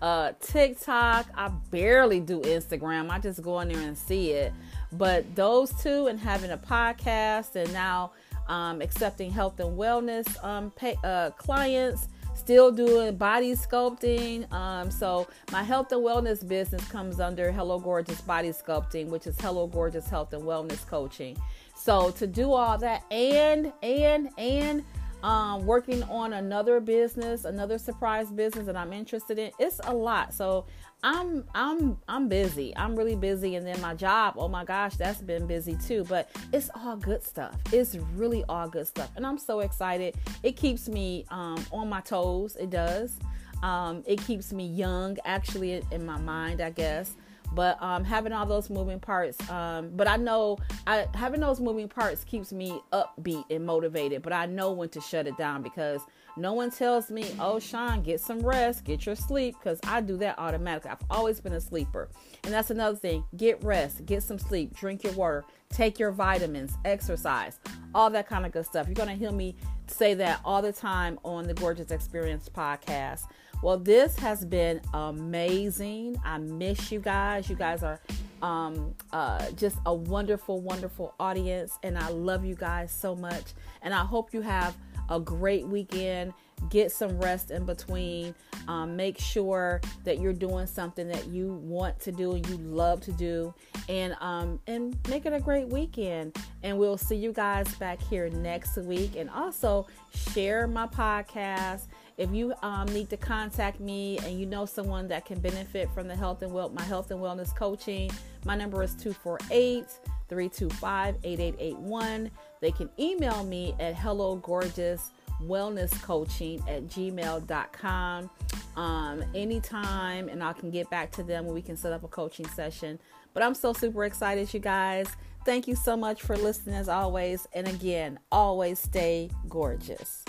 uh, 0.02 0.34
TikTok. 0.41 1.28
I 1.36 1.49
barely 1.71 2.19
do 2.19 2.41
Instagram. 2.41 3.10
I 3.10 3.19
just 3.19 3.41
go 3.41 3.60
in 3.62 3.69
there 3.69 3.82
and 3.82 3.97
see 3.97 4.32
it. 4.32 4.54
But 4.91 5.36
those 5.36 5.71
two 5.82 6.08
and 6.08 6.19
having 6.19 6.52
a 6.52 6.58
podcast 6.58 7.56
and 7.56 7.71
now 7.73 8.12
um, 8.47 8.82
accepting 8.82 9.32
health 9.32 9.60
and 9.60 9.78
wellness 9.78 10.43
um, 10.43 10.71
pay, 10.71 10.95
uh, 11.04 11.32
clients, 11.32 12.08
still 12.43 12.73
doing 12.73 13.15
body 13.15 13.53
sculpting. 13.53 14.51
Um, 14.51 14.91
so 14.91 15.27
my 15.53 15.63
health 15.63 15.93
and 15.93 16.01
wellness 16.01 16.45
business 16.45 16.86
comes 16.89 17.21
under 17.21 17.53
Hello 17.53 17.79
Gorgeous 17.79 18.19
Body 18.19 18.49
Sculpting, 18.49 19.08
which 19.08 19.27
is 19.27 19.39
Hello 19.39 19.65
Gorgeous 19.65 20.10
Health 20.10 20.34
and 20.34 20.43
Wellness 20.43 20.86
Coaching. 20.86 21.38
So 21.73 22.12
to 22.12 22.27
do 22.27 22.51
all 22.51 22.77
that 22.79 23.06
and 23.10 23.71
and 23.82 24.29
and 24.38 24.84
um, 25.23 25.65
working 25.65 26.03
on 26.03 26.33
another 26.33 26.79
business, 26.79 27.45
another 27.45 27.77
surprise 27.77 28.29
business 28.29 28.65
that 28.65 28.75
I'm 28.75 28.91
interested 28.91 29.39
in. 29.39 29.51
It's 29.57 29.79
a 29.86 29.93
lot. 29.93 30.33
So 30.33 30.65
I'm 31.01 31.45
I'm 31.55 31.97
I'm 32.07 32.27
busy. 32.27 32.73
I'm 32.75 32.95
really 32.95 33.15
busy 33.15 33.55
and 33.55 33.65
then 33.65 33.79
my 33.81 33.93
job, 33.93 34.36
oh 34.38 34.47
my 34.47 34.65
gosh, 34.65 34.95
that's 34.95 35.21
been 35.21 35.47
busy 35.47 35.75
too, 35.75 36.05
but 36.07 36.29
it's 36.51 36.69
all 36.75 36.97
good 36.97 37.23
stuff. 37.23 37.55
It's 37.71 37.95
really 38.15 38.43
all 38.49 38.67
good 38.69 38.88
stuff. 38.88 39.12
And 39.15 39.25
I'm 39.25 39.38
so 39.38 39.62
excited. 39.62 40.15
It 40.43 40.57
keeps 40.57 40.88
me 40.88 41.25
um, 41.29 41.65
on 41.71 41.89
my 41.89 42.01
toes. 42.01 42.57
It 42.57 42.69
does. 42.69 43.17
Um, 43.63 44.03
it 44.05 44.21
keeps 44.21 44.51
me 44.51 44.65
young 44.67 45.17
actually 45.23 45.81
in 45.89 46.05
my 46.05 46.17
mind, 46.19 46.59
I 46.59 46.69
guess 46.69 47.15
but 47.53 47.81
um, 47.81 48.03
having 48.03 48.33
all 48.33 48.45
those 48.45 48.69
moving 48.69 48.99
parts 48.99 49.37
um, 49.49 49.89
but 49.95 50.07
i 50.07 50.15
know 50.15 50.57
I, 50.87 51.07
having 51.13 51.41
those 51.41 51.59
moving 51.59 51.87
parts 51.87 52.23
keeps 52.23 52.51
me 52.51 52.81
upbeat 52.91 53.45
and 53.49 53.65
motivated 53.65 54.21
but 54.21 54.33
i 54.33 54.45
know 54.45 54.71
when 54.71 54.89
to 54.89 55.01
shut 55.01 55.27
it 55.27 55.37
down 55.37 55.61
because 55.61 56.01
no 56.35 56.53
one 56.53 56.71
tells 56.71 57.11
me 57.11 57.25
oh 57.39 57.59
sean 57.59 58.01
get 58.01 58.19
some 58.19 58.39
rest 58.39 58.83
get 58.83 59.05
your 59.05 59.15
sleep 59.15 59.55
because 59.59 59.79
i 59.85 60.01
do 60.01 60.17
that 60.17 60.37
automatically. 60.39 60.91
I've 60.91 60.97
always 61.09 61.39
been 61.39 61.53
a 61.53 61.61
sleeper. 61.61 62.09
And 62.43 62.53
that's 62.53 62.71
another 62.71 62.97
thing 62.97 63.23
get 63.37 63.63
rest 63.63 64.05
get 64.05 64.23
some 64.23 64.39
sleep 64.39 64.75
drink 64.75 65.03
your 65.03 65.13
water 65.13 65.45
take 65.69 65.99
your 65.99 66.11
vitamins 66.11 66.77
exercise 66.85 67.59
all 67.95 68.09
that 68.09 68.27
kind 68.27 68.45
of 68.45 68.51
good 68.51 68.65
stuff. 68.65 68.87
You're 68.87 68.95
going 68.95 69.09
to 69.09 69.15
hear 69.15 69.31
me 69.31 69.55
say 69.87 70.13
that 70.15 70.39
all 70.43 70.61
the 70.61 70.73
time 70.73 71.19
on 71.23 71.45
the 71.45 71.53
gorgeous 71.53 71.91
experience 71.91 72.49
podcast 72.49 73.23
well, 73.63 73.78
this 73.78 74.17
has 74.17 74.43
been 74.43 74.82
amazing. 74.93 76.19
I 76.26 76.38
miss 76.38 76.91
you 76.91 76.99
guys. 76.99 77.49
You 77.49 77.56
guys 77.56 77.82
are 77.82 77.97
um, 78.41 78.93
uh, 79.13 79.49
just 79.52 79.78
a 79.86 79.93
wonderful, 79.93 80.60
wonderful 80.60 81.15
audience, 81.17 81.80
and 81.82 81.97
I 81.97 82.10
love 82.10 82.43
you 82.43 82.56
guys 82.56 82.91
so 82.91 83.15
much. 83.15 83.54
And 83.82 83.93
I 83.93 84.04
hope 84.04 84.34
you 84.34 84.41
have 84.41 84.76
a 85.10 85.17
great 85.17 85.65
weekend. 85.65 86.34
Get 86.69 86.91
some 86.91 87.17
rest 87.19 87.52
in 87.52 87.65
between. 87.65 88.36
Um, 88.67 88.97
make 88.97 89.17
sure 89.17 89.80
that 90.04 90.19
you're 90.19 90.34
doing 90.34 90.67
something 90.67 91.08
that 91.08 91.28
you 91.28 91.54
want 91.54 92.02
to 92.02 92.12
do 92.12 92.34
and 92.34 92.45
you 92.49 92.58
love 92.58 92.99
to 93.02 93.13
do, 93.13 93.54
and 93.88 94.13
um, 94.19 94.60
and 94.67 94.97
make 95.08 95.26
it 95.26 95.32
a 95.32 95.39
great 95.39 95.69
weekend. 95.69 96.36
And 96.63 96.78
we'll 96.78 96.97
see 96.97 97.15
you 97.15 97.32
guys 97.32 97.73
back 97.76 98.02
here 98.02 98.30
next 98.30 98.76
week. 98.76 99.15
And 99.15 99.30
also 99.30 99.88
share 100.13 100.67
my 100.67 100.88
podcast 100.88 101.88
if 102.17 102.32
you 102.32 102.54
um, 102.62 102.88
need 102.88 103.10
to 103.10 103.17
contact 103.17 103.80
me 103.80 104.19
and 104.19 104.39
you 104.39 104.45
know 104.45 104.65
someone 104.65 105.08
that 105.08 105.26
can 105.26 105.39
benefit 105.39 105.89
from 105.93 106.08
the 106.08 106.15
health 106.15 106.41
and 106.43 106.52
well 106.52 106.69
my 106.69 106.84
health 106.84 107.12
and 107.12 107.19
wellness 107.19 107.56
coaching, 107.56 108.12
my 108.45 108.56
number 108.56 108.84
is 108.84 108.95
248 108.95 109.86
325 110.30 111.15
8881. 111.23 112.32
They 112.62 112.71
can 112.71 112.89
email 112.99 113.43
me 113.43 113.76
at 113.80 113.95
hello 113.95 114.36
gorgeous 114.38 115.12
wellness 115.41 115.91
coaching 116.04 116.63
at 116.67 116.88
gmail.com 116.88 118.30
um, 118.78 119.23
anytime 119.36 120.30
and 120.30 120.43
I 120.43 120.54
can 120.54 120.69
get 120.69 120.89
back 120.89 121.12
to 121.13 121.23
them 121.23 121.47
we 121.47 121.62
can 121.62 121.76
set 121.76 121.91
up 121.93 122.04
a 122.04 122.08
coaching 122.08 122.47
session. 122.49 122.99
But 123.34 123.41
I'm 123.43 123.56
so 123.56 123.73
super 123.73 124.06
excited, 124.06 124.54
you 124.54 124.60
guys. 124.60 125.08
Thank 125.45 125.67
you 125.67 125.76
so 125.76 125.97
much 125.97 126.21
for 126.21 126.38
listening 126.38 126.76
as 126.76 126.88
always. 126.88 127.47
And 127.54 127.67
again, 127.67 128.19
always 128.32 128.80
stay 128.80 129.30
gorgeous. 129.49 130.23